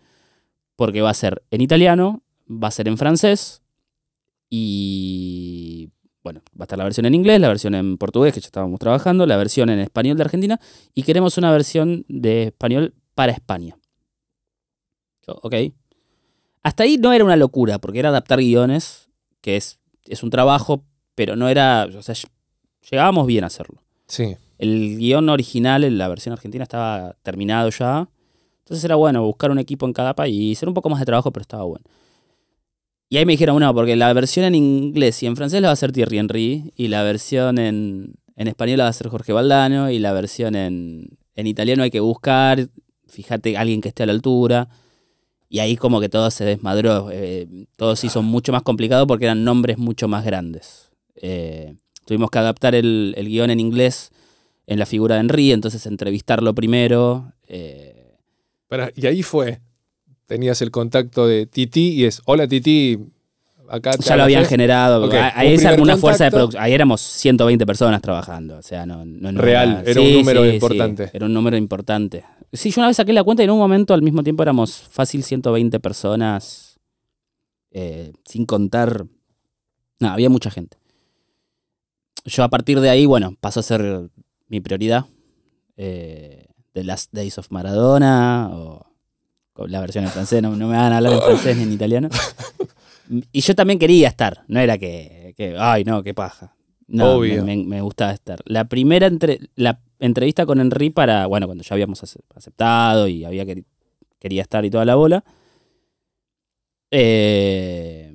Porque 0.75 1.01
va 1.01 1.09
a 1.11 1.13
ser 1.13 1.43
en 1.49 1.61
italiano, 1.61 2.21
va 2.49 2.67
a 2.67 2.71
ser 2.71 2.87
en 2.89 2.97
francés 2.97 3.61
y... 4.49 5.89
Bueno, 6.23 6.41
va 6.51 6.63
a 6.63 6.65
estar 6.65 6.77
la 6.77 6.83
versión 6.83 7.05
en 7.05 7.15
inglés, 7.15 7.39
la 7.39 7.47
versión 7.47 7.75
en 7.75 7.97
portugués, 7.97 8.33
que 8.33 8.41
ya 8.41 8.47
estábamos 8.47 8.79
trabajando, 8.79 9.25
la 9.25 9.37
versión 9.37 9.69
en 9.69 9.79
español 9.79 10.17
de 10.17 10.23
Argentina, 10.23 10.59
y 10.93 11.03
queremos 11.03 11.37
una 11.37 11.51
versión 11.51 12.05
de 12.09 12.43
español 12.43 12.93
para 13.15 13.31
España. 13.31 13.77
Yo, 15.25 15.39
ok. 15.41 15.53
Hasta 16.61 16.83
ahí 16.83 16.97
no 16.97 17.13
era 17.13 17.23
una 17.23 17.37
locura, 17.37 17.79
porque 17.79 17.99
era 17.99 18.09
adaptar 18.09 18.39
guiones, 18.39 19.09
que 19.41 19.55
es, 19.55 19.79
es 20.05 20.23
un 20.23 20.29
trabajo, 20.29 20.83
pero 21.15 21.35
no 21.35 21.47
era. 21.47 21.87
O 21.97 22.01
sea, 22.01 22.15
llegábamos 22.89 23.25
bien 23.27 23.45
a 23.45 23.47
hacerlo. 23.47 23.81
Sí. 24.07 24.35
El 24.57 24.97
guion 24.97 25.29
original, 25.29 25.85
en 25.85 25.97
la 25.97 26.09
versión 26.09 26.33
argentina, 26.33 26.63
estaba 26.63 27.15
terminado 27.23 27.69
ya. 27.69 28.09
Entonces 28.59 28.83
era 28.83 28.95
bueno 28.95 29.23
buscar 29.23 29.51
un 29.51 29.59
equipo 29.59 29.85
en 29.85 29.93
cada 29.93 30.13
país, 30.15 30.61
era 30.61 30.69
un 30.69 30.75
poco 30.75 30.89
más 30.89 30.99
de 30.99 31.05
trabajo, 31.05 31.31
pero 31.31 31.41
estaba 31.41 31.63
bueno. 31.63 31.85
Y 33.09 33.17
ahí 33.17 33.25
me 33.25 33.33
dijeron, 33.33 33.59
no, 33.59 33.73
porque 33.73 33.95
la 33.95 34.13
versión 34.13 34.45
en 34.45 34.55
inglés 34.55 35.21
y 35.23 35.25
en 35.25 35.35
francés 35.35 35.61
la 35.61 35.69
va 35.69 35.71
a 35.71 35.73
hacer 35.73 35.91
Thierry 35.91 36.19
Henry, 36.19 36.71
y 36.75 36.87
la 36.89 37.03
versión 37.03 37.57
en, 37.57 38.13
en 38.35 38.47
español 38.47 38.77
la 38.77 38.83
va 38.83 38.87
a 38.87 38.91
hacer 38.91 39.07
Jorge 39.07 39.33
Valdano, 39.33 39.89
y 39.89 39.97
la 39.99 40.13
versión 40.13 40.55
en, 40.55 41.17
en 41.35 41.47
italiano 41.47 41.81
hay 41.83 41.89
que 41.89 42.01
buscar, 42.01 42.69
fíjate, 43.07 43.57
alguien 43.57 43.81
que 43.81 43.89
esté 43.89 44.03
a 44.03 44.05
la 44.05 44.11
altura. 44.13 44.69
Y 45.51 45.57
ahí 45.59 45.75
como 45.77 45.99
que 45.99 46.09
todo 46.09 46.29
se 46.29 46.45
desmadró, 46.45 47.09
eh, 47.11 47.47
todo 47.75 47.95
se 47.95 48.05
hizo 48.05 48.21
mucho 48.21 48.51
más 48.51 48.61
complicado 48.61 49.07
porque 49.07 49.25
eran 49.25 49.43
nombres 49.43 49.79
mucho 49.79 50.07
más 50.07 50.23
grandes. 50.23 50.91
Eh, 51.15 51.73
tuvimos 52.05 52.29
que 52.29 52.37
adaptar 52.37 52.75
el, 52.75 53.15
el 53.17 53.27
guion 53.27 53.49
en 53.49 53.59
inglés 53.59 54.11
en 54.67 54.77
la 54.77 54.85
figura 54.85 55.15
de 55.15 55.21
Henry, 55.21 55.51
entonces 55.51 55.87
entrevistarlo 55.87 56.53
primero. 56.53 57.33
eh, 57.47 58.19
Pará, 58.67 58.91
y 58.95 59.07
ahí 59.07 59.23
fue. 59.23 59.59
Tenías 60.29 60.61
el 60.61 60.69
contacto 60.69 61.25
de 61.25 61.47
Titi 61.47 61.89
y 61.93 62.05
es, 62.05 62.21
hola 62.25 62.47
Titi, 62.47 62.99
acá 63.67 63.93
te 63.93 64.03
ya 64.03 64.15
lo 64.15 64.21
habían 64.23 64.41
Fez". 64.43 64.49
generado. 64.49 65.03
Ok, 65.07 65.13
a- 65.15 65.17
un 65.17 65.31
Ahí 65.35 65.49
se 65.49 65.55
primer 65.55 65.73
armó 65.73 65.83
una 65.85 65.97
fuerza 65.97 66.25
de 66.25 66.29
producción. 66.31 66.61
Ahí 66.63 66.71
éramos 66.73 67.01
120 67.01 67.65
personas 67.65 67.99
trabajando. 67.99 68.57
O 68.57 68.61
sea, 68.61 68.85
no, 68.85 69.03
no- 69.05 69.31
no 69.31 69.41
Real, 69.41 69.83
era 69.87 69.99
un 69.99 70.13
número 70.13 70.45
importante. 70.45 71.09
era 71.11 71.25
un 71.25 71.33
número 71.33 71.57
importante. 71.57 72.23
Sí, 72.53 72.69
yo 72.69 72.79
una 72.79 72.87
vez 72.89 72.97
saqué 72.97 73.11
la 73.11 73.23
cuenta 73.23 73.41
y 73.41 73.45
en 73.45 73.49
un 73.51 73.57
momento 73.57 73.95
al 73.95 74.03
mismo 74.03 74.21
tiempo 74.23 74.43
éramos 74.43 74.71
fácil 74.91 75.23
120 75.23 75.79
personas. 75.79 76.77
eh, 77.71 78.13
sin 78.25 78.45
contar. 78.47 79.05
No, 79.99 80.09
había 80.09 80.29
mucha 80.29 80.49
gente. 80.49 80.77
Yo 82.25 82.43
a 82.43 82.49
partir 82.49 82.79
de 82.79 82.89
ahí, 82.89 83.05
bueno, 83.05 83.35
pasó 83.39 83.59
a 83.59 83.63
ser 83.63 84.09
mi 84.47 84.59
prioridad. 84.59 85.05
Eh, 85.77 86.47
The 86.73 86.83
Last 86.83 87.13
Days 87.13 87.37
of 87.37 87.51
Maradona 87.51 88.49
o 88.51 88.88
la 89.67 89.81
versión 89.81 90.03
en 90.05 90.09
francés, 90.11 90.41
no, 90.41 90.55
no 90.55 90.67
me 90.67 90.75
van 90.77 90.93
a 90.93 90.97
hablar 90.97 91.13
en 91.13 91.21
francés 91.21 91.57
ni 91.57 91.63
en 91.63 91.73
italiano. 91.73 92.09
Y 93.31 93.41
yo 93.41 93.55
también 93.55 93.79
quería 93.79 94.07
estar, 94.07 94.43
no 94.47 94.59
era 94.59 94.77
que, 94.77 95.33
que, 95.35 95.55
ay 95.57 95.83
no, 95.83 96.03
qué 96.03 96.13
paja. 96.13 96.55
No, 96.87 97.15
Obvio. 97.17 97.43
Me, 97.43 97.57
me- 97.57 97.63
me 97.65 97.81
gustaba 97.81 98.11
estar. 98.13 98.39
La 98.45 98.65
primera 98.65 99.07
entre, 99.07 99.39
la 99.55 99.79
entrevista 99.99 100.45
con 100.45 100.59
Henry 100.59 100.89
para, 100.89 101.25
bueno, 101.27 101.45
cuando 101.47 101.63
ya 101.63 101.73
habíamos 101.75 102.01
ace- 102.03 102.21
aceptado 102.35 103.07
y 103.07 103.25
había 103.25 103.45
que, 103.45 103.63
quería 104.19 104.41
estar 104.41 104.65
y 104.65 104.69
toda 104.71 104.85
la 104.85 104.95
bola. 104.95 105.23
eh, 106.91 108.11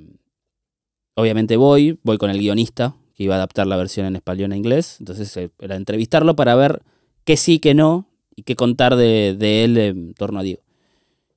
obviamente 1.15 1.57
voy, 1.57 1.99
voy 2.03 2.19
con 2.19 2.31
el 2.31 2.39
guionista 2.39 2.97
que 3.15 3.23
iba 3.25 3.35
a 3.35 3.37
adaptar 3.39 3.67
la 3.69 3.77
versión 3.77 4.07
en 4.07 4.17
español 4.17 4.51
a 4.53 4.57
inglés. 4.57 4.97
Entonces 4.99 5.37
eh, 5.37 5.51
era 5.61 5.77
entrevistarlo 5.77 6.35
para 6.35 6.57
ver 6.57 6.83
qué 7.25 7.37
sí, 7.37 7.61
qué 7.61 7.75
no 7.75 8.09
y 8.35 8.43
qué 8.43 8.57
contar 8.57 8.97
de, 8.97 9.37
de 9.39 9.65
él 9.65 9.79
en 9.79 10.15
torno 10.15 10.41
a 10.41 10.43
Diego. 10.43 10.63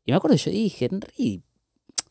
Y 0.07 0.11
me 0.11 0.17
acuerdo, 0.17 0.37
yo 0.37 0.49
dije, 0.49 0.85
Henry, 0.89 1.43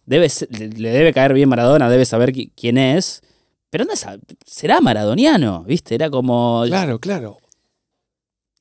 debe 0.05 0.29
ser- 0.29 0.51
le 0.79 0.91
debe 0.91 1.13
caer 1.15 1.33
bien 1.33 1.49
Maradona, 1.49 1.89
debe 1.91 2.05
saber 2.05 2.31
qui- 2.33 2.53
quién 2.55 2.77
es, 2.79 3.23
pero 3.71 3.85
no 3.87 3.93
es- 3.95 4.07
será 4.45 4.81
maradoniano, 4.83 5.65
¿viste? 5.65 5.95
Era 5.95 6.11
como... 6.11 6.63
Claro, 6.67 7.01
claro. 7.01 7.39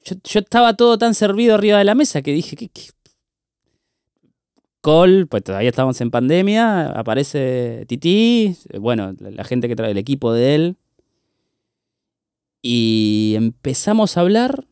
Yo, 0.06 0.16
yo 0.24 0.40
estaba 0.40 0.74
todo 0.76 0.98
tan 0.98 1.14
servido 1.14 1.54
arriba 1.56 1.78
de 1.80 1.84
la 1.84 1.96
mesa 1.96 2.22
que 2.22 2.32
dije, 2.32 2.56
¿qué, 2.56 2.70
qué? 2.70 2.84
Cole, 4.80 5.26
pues 5.26 5.44
todavía 5.44 5.70
estábamos 5.70 6.00
en 6.00 6.12
pandemia, 6.12 6.92
aparece 6.92 7.86
Titi, 7.88 8.56
bueno, 8.80 9.14
la, 9.20 9.32
la 9.32 9.44
gente 9.44 9.68
que 9.68 9.76
trae 9.76 9.92
el 9.92 9.98
equipo 9.98 10.32
de 10.32 10.56
él. 10.56 10.78
Y 12.62 13.34
empezamos 13.36 14.16
a 14.16 14.22
hablar. 14.22 14.66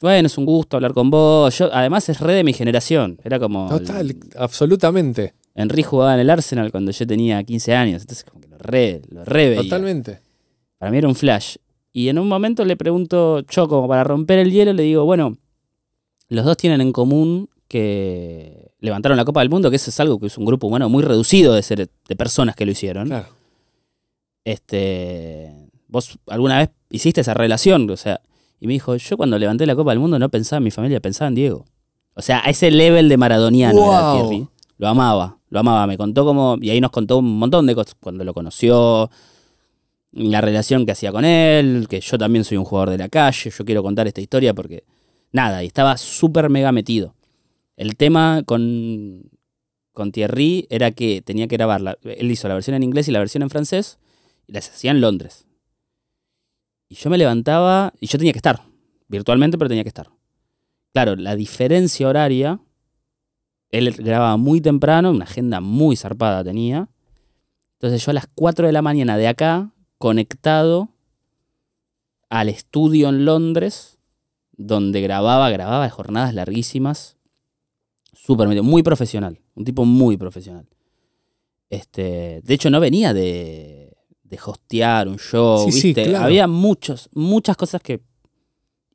Bueno, 0.00 0.26
es 0.26 0.38
un 0.38 0.46
gusto 0.46 0.76
hablar 0.76 0.94
con 0.94 1.10
vos. 1.10 1.58
Yo, 1.58 1.68
además 1.72 2.08
es 2.08 2.20
re 2.20 2.34
de 2.34 2.44
mi 2.44 2.52
generación. 2.52 3.18
Era 3.22 3.38
como. 3.38 3.68
Total, 3.68 4.16
absolutamente. 4.36 5.34
Henry 5.54 5.82
jugaba 5.82 6.14
en 6.14 6.20
el 6.20 6.30
Arsenal 6.30 6.70
cuando 6.70 6.90
yo 6.90 7.06
tenía 7.06 7.42
15 7.42 7.74
años. 7.74 8.02
Entonces, 8.02 8.24
como 8.24 8.40
que 8.40 8.48
lo 8.48 8.58
re, 8.58 9.02
lo 9.10 9.24
re 9.24 9.50
veía. 9.50 9.62
Totalmente. 9.62 10.20
Para 10.78 10.90
mí 10.90 10.98
era 10.98 11.08
un 11.08 11.14
flash. 11.14 11.56
Y 11.92 12.08
en 12.08 12.18
un 12.18 12.28
momento 12.28 12.64
le 12.64 12.76
pregunto, 12.76 13.40
yo 13.40 13.68
como 13.68 13.88
para 13.88 14.04
romper 14.04 14.38
el 14.38 14.52
hielo, 14.52 14.72
le 14.72 14.84
digo, 14.84 15.04
bueno, 15.04 15.36
los 16.28 16.44
dos 16.44 16.56
tienen 16.56 16.80
en 16.80 16.92
común 16.92 17.50
que 17.68 18.72
levantaron 18.78 19.18
la 19.18 19.24
Copa 19.24 19.40
del 19.40 19.50
Mundo, 19.50 19.70
que 19.70 19.76
eso 19.76 19.90
es 19.90 20.00
algo 20.00 20.18
que 20.18 20.28
es 20.28 20.38
un 20.38 20.46
grupo 20.46 20.68
humano 20.68 20.88
muy 20.88 21.02
reducido 21.02 21.52
de, 21.52 21.62
ser, 21.62 21.90
de 22.08 22.16
personas 22.16 22.56
que 22.56 22.64
lo 22.64 22.72
hicieron. 22.72 23.08
Claro. 23.08 23.28
Este, 24.44 25.52
¿Vos 25.88 26.18
alguna 26.28 26.58
vez 26.58 26.70
hiciste 26.90 27.20
esa 27.20 27.34
relación? 27.34 27.90
O 27.90 27.96
sea, 27.96 28.20
y 28.60 28.66
me 28.66 28.74
dijo, 28.74 28.94
yo 28.94 29.16
cuando 29.16 29.38
levanté 29.38 29.66
la 29.66 29.74
Copa 29.74 29.90
del 29.90 30.00
Mundo 30.00 30.18
no 30.18 30.28
pensaba 30.28 30.58
en 30.58 30.64
mi 30.64 30.70
familia, 30.70 31.00
pensaba 31.00 31.28
en 31.28 31.34
Diego. 31.34 31.64
O 32.14 32.22
sea, 32.22 32.42
a 32.44 32.50
ese 32.50 32.70
level 32.70 33.08
de 33.08 33.16
maradoniano 33.16 33.78
era 33.86 34.12
Wow. 34.12 34.28
Thierry. 34.28 34.48
Lo 34.76 34.88
amaba, 34.88 35.38
lo 35.48 35.60
amaba. 35.60 35.86
Me 35.86 35.96
contó 35.96 36.24
como, 36.24 36.58
y 36.60 36.70
ahí 36.70 36.80
nos 36.80 36.90
contó 36.90 37.18
un 37.18 37.38
montón 37.38 37.66
de 37.66 37.74
cosas. 37.74 37.96
Cuando 37.98 38.22
lo 38.24 38.34
conoció, 38.34 39.10
la 40.12 40.40
relación 40.40 40.84
que 40.84 40.92
hacía 40.92 41.12
con 41.12 41.24
él, 41.24 41.86
que 41.88 42.00
yo 42.00 42.18
también 42.18 42.44
soy 42.44 42.58
un 42.58 42.64
jugador 42.64 42.90
de 42.90 42.98
la 42.98 43.08
calle, 43.08 43.50
yo 43.50 43.64
quiero 43.64 43.82
contar 43.82 44.06
esta 44.06 44.20
historia 44.20 44.52
porque, 44.54 44.84
nada, 45.32 45.62
y 45.62 45.66
estaba 45.66 45.96
súper 45.96 46.50
mega 46.50 46.72
metido. 46.72 47.14
El 47.76 47.96
tema 47.96 48.42
con, 48.44 49.30
con 49.92 50.12
Thierry 50.12 50.66
era 50.68 50.90
que 50.90 51.22
tenía 51.22 51.46
que 51.46 51.56
grabarla. 51.56 51.96
Él 52.02 52.30
hizo 52.30 52.48
la 52.48 52.54
versión 52.54 52.74
en 52.76 52.82
inglés 52.82 53.08
y 53.08 53.12
la 53.12 53.20
versión 53.20 53.42
en 53.42 53.50
francés, 53.50 53.98
y 54.46 54.52
las 54.52 54.68
hacía 54.68 54.90
en 54.90 55.00
Londres. 55.00 55.46
Y 56.90 56.96
yo 56.96 57.08
me 57.08 57.16
levantaba, 57.16 57.94
y 58.00 58.08
yo 58.08 58.18
tenía 58.18 58.32
que 58.32 58.40
estar, 58.40 58.62
virtualmente, 59.06 59.56
pero 59.56 59.68
tenía 59.68 59.84
que 59.84 59.88
estar. 59.88 60.10
Claro, 60.92 61.14
la 61.14 61.36
diferencia 61.36 62.08
horaria, 62.08 62.60
él 63.70 63.92
grababa 63.92 64.36
muy 64.36 64.60
temprano, 64.60 65.12
una 65.12 65.24
agenda 65.24 65.60
muy 65.60 65.94
zarpada 65.94 66.42
tenía. 66.42 66.88
Entonces 67.74 68.04
yo 68.04 68.10
a 68.10 68.14
las 68.14 68.26
4 68.34 68.66
de 68.66 68.72
la 68.72 68.82
mañana 68.82 69.16
de 69.16 69.28
acá, 69.28 69.70
conectado 69.98 70.88
al 72.28 72.48
estudio 72.48 73.08
en 73.08 73.24
Londres, 73.24 73.98
donde 74.50 75.00
grababa, 75.00 75.48
grababa 75.48 75.88
jornadas 75.90 76.34
larguísimas, 76.34 77.18
súper 78.12 78.48
muy 78.62 78.82
profesional, 78.82 79.38
un 79.54 79.64
tipo 79.64 79.84
muy 79.84 80.16
profesional. 80.16 80.66
Este, 81.68 82.40
de 82.42 82.54
hecho 82.54 82.68
no 82.68 82.80
venía 82.80 83.14
de, 83.14 83.89
de 84.30 84.38
hostear 84.44 85.08
un 85.08 85.18
show, 85.18 85.66
Sí, 85.70 85.72
sí, 85.72 85.88
¿viste? 85.88 86.04
claro. 86.04 86.24
Había 86.24 86.46
muchos, 86.46 87.10
muchas 87.12 87.56
cosas 87.56 87.82
que... 87.82 88.00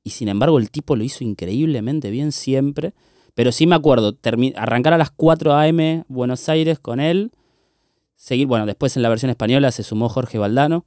Y 0.04 0.12
sin 0.12 0.30
embargo 0.30 0.58
el 0.60 0.72
tipo 0.72 0.96
lo 0.96 1.04
hizo 1.04 1.24
increíblemente 1.24 2.10
bien 2.10 2.32
siempre, 2.32 2.94
Pero 3.34 3.52
sí 3.52 3.68
me 3.68 3.76
acuerdo, 3.76 4.18
arrancar 4.56 4.94
a 4.94 4.98
las 4.98 5.12
4 5.12 5.54
a.m. 5.56 6.06
Buenos 6.08 6.48
Aires 6.48 6.80
con 6.80 7.00
él, 7.02 7.32
seguir, 8.16 8.48
bueno, 8.48 8.66
después 8.66 8.96
en 8.96 9.04
la 9.04 9.10
versión 9.10 9.30
española 9.30 9.72
se 9.72 9.84
sumó 9.84 10.08
Jorge 10.08 10.38
Valdano, 10.38 10.86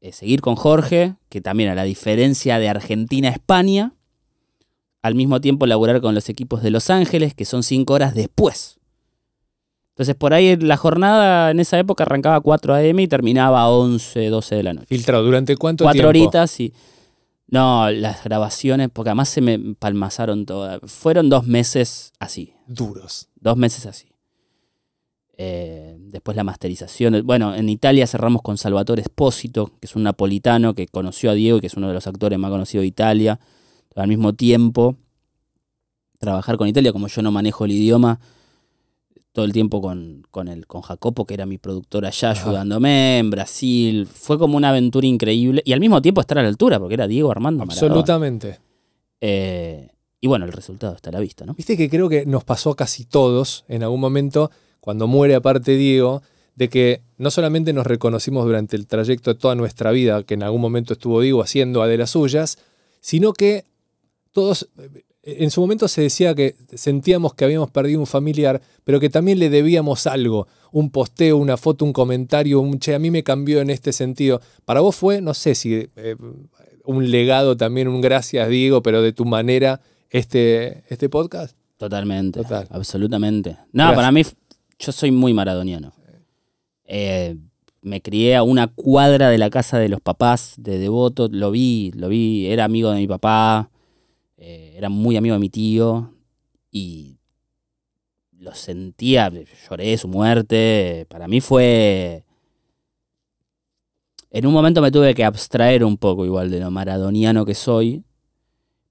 eh, 0.00 0.12
seguir 0.12 0.40
con 0.40 0.56
Jorge, 0.56 1.14
que 1.28 1.40
también 1.42 1.68
a 1.68 1.74
la 1.74 1.84
diferencia 1.84 2.58
de 2.58 2.68
Argentina 2.70 3.28
a 3.28 3.32
España, 3.32 3.92
al 5.02 5.14
mismo 5.14 5.40
tiempo 5.42 5.66
laburar 5.66 6.00
con 6.00 6.14
los 6.14 6.28
equipos 6.30 6.62
de 6.62 6.70
Los 6.70 6.88
Ángeles, 6.88 7.34
que 7.34 7.44
son 7.44 7.62
5 7.62 7.92
horas 7.92 8.14
después. 8.14 8.78
Entonces 9.98 10.14
por 10.14 10.32
ahí 10.32 10.54
la 10.54 10.76
jornada 10.76 11.50
en 11.50 11.58
esa 11.58 11.76
época 11.76 12.04
arrancaba 12.04 12.36
a 12.36 12.40
4 12.40 12.72
a.m. 12.72 13.02
y 13.02 13.08
terminaba 13.08 13.62
a 13.62 13.68
11, 13.68 14.28
12 14.28 14.54
de 14.54 14.62
la 14.62 14.72
noche. 14.72 14.86
Filtrado. 14.86 15.24
¿Durante 15.24 15.56
cuánto 15.56 15.82
Cuatro 15.82 16.12
tiempo? 16.12 16.28
horitas 16.28 16.60
y... 16.60 16.72
No, 17.48 17.90
las 17.90 18.22
grabaciones, 18.22 18.90
porque 18.92 19.08
además 19.08 19.28
se 19.28 19.40
me 19.40 19.58
palmazaron 19.76 20.46
todas. 20.46 20.80
Fueron 20.86 21.28
dos 21.28 21.48
meses 21.48 22.12
así. 22.20 22.54
Duros. 22.68 23.28
Dos 23.40 23.56
meses 23.56 23.86
así. 23.86 24.06
Eh, 25.36 25.96
después 25.98 26.36
la 26.36 26.44
masterización. 26.44 27.20
Bueno, 27.24 27.56
en 27.56 27.68
Italia 27.68 28.06
cerramos 28.06 28.42
con 28.42 28.56
Salvatore 28.56 29.02
Espósito, 29.02 29.72
que 29.80 29.86
es 29.86 29.96
un 29.96 30.04
napolitano 30.04 30.74
que 30.74 30.86
conoció 30.86 31.32
a 31.32 31.34
Diego 31.34 31.58
y 31.58 31.60
que 31.60 31.66
es 31.66 31.74
uno 31.74 31.88
de 31.88 31.94
los 31.94 32.06
actores 32.06 32.38
más 32.38 32.52
conocidos 32.52 32.82
de 32.82 32.88
Italia. 32.88 33.40
Al 33.96 34.06
mismo 34.06 34.32
tiempo, 34.32 34.96
trabajar 36.20 36.56
con 36.56 36.68
Italia, 36.68 36.92
como 36.92 37.08
yo 37.08 37.20
no 37.22 37.32
manejo 37.32 37.64
el 37.64 37.72
idioma, 37.72 38.20
todo 39.38 39.46
el 39.46 39.52
tiempo 39.52 39.80
con, 39.80 40.26
con, 40.32 40.48
el, 40.48 40.66
con 40.66 40.82
Jacopo, 40.82 41.24
que 41.24 41.34
era 41.34 41.46
mi 41.46 41.58
productor 41.58 42.04
allá, 42.04 42.32
Ajá. 42.32 42.42
ayudándome 42.42 43.18
en 43.18 43.30
Brasil. 43.30 44.08
Fue 44.12 44.36
como 44.36 44.56
una 44.56 44.70
aventura 44.70 45.06
increíble. 45.06 45.62
Y 45.64 45.72
al 45.72 45.78
mismo 45.78 46.02
tiempo 46.02 46.20
estar 46.20 46.40
a 46.40 46.42
la 46.42 46.48
altura, 46.48 46.80
porque 46.80 46.94
era 46.94 47.06
Diego 47.06 47.30
Armando. 47.30 47.62
Absolutamente. 47.62 48.58
Eh, 49.20 49.90
y 50.20 50.26
bueno, 50.26 50.44
el 50.44 50.50
resultado 50.50 50.96
está 50.96 51.10
a 51.10 51.12
la 51.12 51.20
vista, 51.20 51.46
¿no? 51.46 51.54
Viste 51.54 51.76
que 51.76 51.88
creo 51.88 52.08
que 52.08 52.26
nos 52.26 52.42
pasó 52.42 52.70
a 52.70 52.74
casi 52.74 53.04
todos 53.04 53.64
en 53.68 53.84
algún 53.84 54.00
momento, 54.00 54.50
cuando 54.80 55.06
muere 55.06 55.36
aparte 55.36 55.76
Diego, 55.76 56.20
de 56.56 56.68
que 56.68 57.02
no 57.16 57.30
solamente 57.30 57.72
nos 57.72 57.86
reconocimos 57.86 58.44
durante 58.44 58.74
el 58.74 58.88
trayecto 58.88 59.34
de 59.34 59.38
toda 59.38 59.54
nuestra 59.54 59.92
vida, 59.92 60.24
que 60.24 60.34
en 60.34 60.42
algún 60.42 60.60
momento 60.60 60.94
estuvo 60.94 61.20
Diego 61.20 61.42
haciendo 61.44 61.80
a 61.80 61.86
de 61.86 61.96
las 61.96 62.10
suyas, 62.10 62.58
sino 63.00 63.32
que 63.34 63.66
todos, 64.32 64.68
eh, 64.80 65.04
en 65.38 65.50
su 65.50 65.60
momento 65.60 65.88
se 65.88 66.02
decía 66.02 66.34
que 66.34 66.56
sentíamos 66.74 67.34
que 67.34 67.44
habíamos 67.44 67.70
perdido 67.70 68.00
un 68.00 68.06
familiar, 68.06 68.62
pero 68.84 69.00
que 69.00 69.10
también 69.10 69.38
le 69.38 69.50
debíamos 69.50 70.06
algo, 70.06 70.48
un 70.72 70.90
posteo, 70.90 71.36
una 71.36 71.56
foto, 71.56 71.84
un 71.84 71.92
comentario, 71.92 72.60
un 72.60 72.78
che, 72.78 72.94
a 72.94 72.98
mí 72.98 73.10
me 73.10 73.22
cambió 73.22 73.60
en 73.60 73.70
este 73.70 73.92
sentido. 73.92 74.40
Para 74.64 74.80
vos 74.80 74.96
fue, 74.96 75.20
no 75.20 75.34
sé 75.34 75.54
si 75.54 75.88
eh, 75.96 76.16
un 76.84 77.10
legado 77.10 77.56
también, 77.56 77.88
un 77.88 78.00
gracias 78.00 78.48
Diego, 78.48 78.82
pero 78.82 79.02
de 79.02 79.12
tu 79.12 79.24
manera, 79.24 79.80
este, 80.10 80.84
este 80.88 81.08
podcast. 81.08 81.56
Totalmente. 81.76 82.42
Total. 82.42 82.66
Absolutamente. 82.70 83.50
No, 83.72 83.84
Gracias. 83.84 83.96
para 83.96 84.12
mí, 84.12 84.22
yo 84.78 84.92
soy 84.92 85.10
muy 85.10 85.34
maradoniano. 85.34 85.92
Eh, 86.84 87.36
me 87.82 88.00
crié 88.00 88.36
a 88.36 88.42
una 88.42 88.68
cuadra 88.68 89.30
de 89.30 89.38
la 89.38 89.50
casa 89.50 89.78
de 89.78 89.88
los 89.88 90.00
papás 90.00 90.54
de 90.56 90.78
Devoto, 90.78 91.28
lo 91.30 91.50
vi, 91.50 91.92
lo 91.94 92.08
vi, 92.08 92.46
era 92.46 92.64
amigo 92.64 92.90
de 92.90 92.98
mi 92.98 93.06
papá, 93.06 93.70
eh, 94.38 94.74
era 94.76 94.88
muy 94.88 95.16
amigo 95.16 95.34
de 95.34 95.40
mi 95.40 95.50
tío 95.50 96.14
y 96.70 97.18
lo 98.30 98.54
sentía, 98.54 99.32
lloré 99.68 99.98
su 99.98 100.08
muerte, 100.08 101.06
para 101.08 101.26
mí 101.28 101.40
fue... 101.40 102.24
En 104.30 104.46
un 104.46 104.52
momento 104.52 104.80
me 104.80 104.92
tuve 104.92 105.14
que 105.14 105.24
abstraer 105.24 105.82
un 105.82 105.96
poco 105.96 106.24
igual 106.24 106.50
de 106.50 106.60
lo 106.60 106.70
maradoniano 106.70 107.44
que 107.44 107.54
soy, 107.54 108.04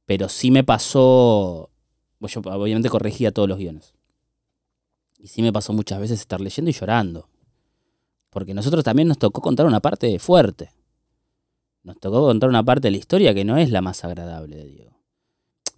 pero 0.06 0.28
sí 0.30 0.52
me 0.52 0.64
pasó, 0.64 1.70
pues 2.20 2.34
yo 2.34 2.42
obviamente 2.42 2.90
corregía 2.90 3.32
todos 3.32 3.48
los 3.48 3.58
guiones. 3.58 3.94
Y 5.20 5.28
sí 5.28 5.42
me 5.42 5.54
pasó 5.54 5.74
muchas 5.74 6.00
veces 6.00 6.20
estar 6.20 6.42
leyendo 6.42 6.72
y 6.72 6.74
llorando. 6.74 7.30
Porque 8.32 8.54
nosotros 8.54 8.84
también 8.84 9.08
nos 9.08 9.18
tocó 9.18 9.42
contar 9.42 9.66
una 9.66 9.80
parte 9.80 10.18
fuerte. 10.20 10.72
Nos 11.84 12.00
tocó 12.00 12.22
contar 12.22 12.50
una 12.50 12.64
parte 12.64 12.88
de 12.88 12.92
la 12.92 12.98
historia 12.98 13.34
que 13.34 13.46
no 13.46 13.58
es 13.58 13.70
la 13.70 13.82
más 13.82 14.04
agradable 14.04 14.58
de 14.58 14.66
Diego. 14.66 14.97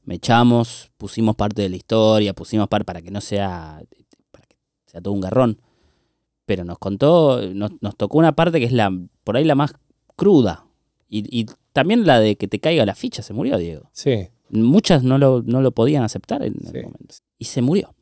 Me 0.10 0.16
echamos, 0.16 0.90
pusimos 0.98 1.36
parte 1.36 1.62
de 1.62 1.70
la 1.70 1.76
historia, 1.76 2.34
pusimos 2.34 2.68
parte 2.68 2.84
para 2.84 3.04
que 3.04 3.12
no 3.12 3.22
sea, 3.22 3.80
para 4.32 4.44
que 4.48 4.56
sea 4.88 5.02
todo 5.02 5.14
un 5.14 5.22
garrón. 5.22 5.62
Pero 6.48 6.64
nos 6.66 6.80
contó, 6.80 7.40
nos, 7.54 7.74
nos 7.80 7.96
tocó 7.96 8.18
una 8.18 8.32
parte 8.36 8.60
que 8.60 8.66
es 8.66 8.72
la, 8.72 8.92
por 9.24 9.38
ahí 9.38 9.44
la 9.44 9.54
más 9.54 9.72
cruda. 10.16 10.66
Y, 11.08 11.20
y 11.42 11.46
también 11.74 12.08
la 12.08 12.20
de 12.20 12.38
que 12.38 12.48
te 12.48 12.60
caiga 12.60 12.88
la 12.88 12.96
ficha, 12.96 13.22
se 13.22 13.34
murió 13.36 13.60
Diego. 13.60 13.92
Sí, 13.94 14.30
Muchas 14.50 15.04
no 15.04 15.20
lo, 15.20 15.44
no 15.44 15.62
lo 15.62 15.72
podían 15.74 16.02
aceptar 16.04 16.42
en 16.42 16.56
Sí. 16.56 16.72
el 16.74 16.84
momento. 16.86 17.14
Y 17.38 17.46
se 17.46 17.62
murió. 17.62 17.94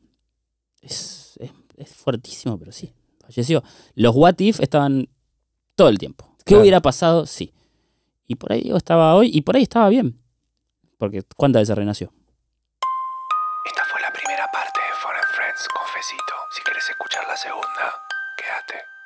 Es, 0.80 1.34
es, 1.40 1.50
es 1.76 1.90
fuertísimo, 1.90 2.58
pero 2.58 2.72
sí. 2.72 2.94
Falleció. 3.22 3.62
Los 3.94 4.16
What 4.16 4.36
If 4.38 4.60
estaban 4.60 5.10
todo 5.74 5.90
el 5.90 5.98
tiempo. 5.98 6.24
¿Qué 6.38 6.44
Claro. 6.46 6.62
hubiera 6.62 6.80
pasado? 6.80 7.26
Sí. 7.26 7.52
Y 8.26 8.36
por 8.36 8.50
ahí 8.54 8.62
Diego 8.62 8.78
estaba 8.78 9.14
hoy 9.14 9.30
y 9.30 9.42
por 9.42 9.56
ahí 9.56 9.62
estaba 9.64 9.90
bien. 9.90 10.18
Porque 10.98 11.22
¿cuántas 11.36 11.62
veces 11.62 11.76
renació? 11.76 12.12
Esta 13.64 13.84
fue 13.84 14.00
la 14.00 14.12
primera 14.12 14.50
parte 14.50 14.80
de 14.80 14.94
Foreign 15.00 15.28
Friends 15.34 15.68
Confesito. 15.68 16.34
Si 16.50 16.62
quieres 16.62 16.88
escuchar 16.90 17.26
la 17.28 17.36
segunda, 17.36 17.94
quédate. 18.36 18.97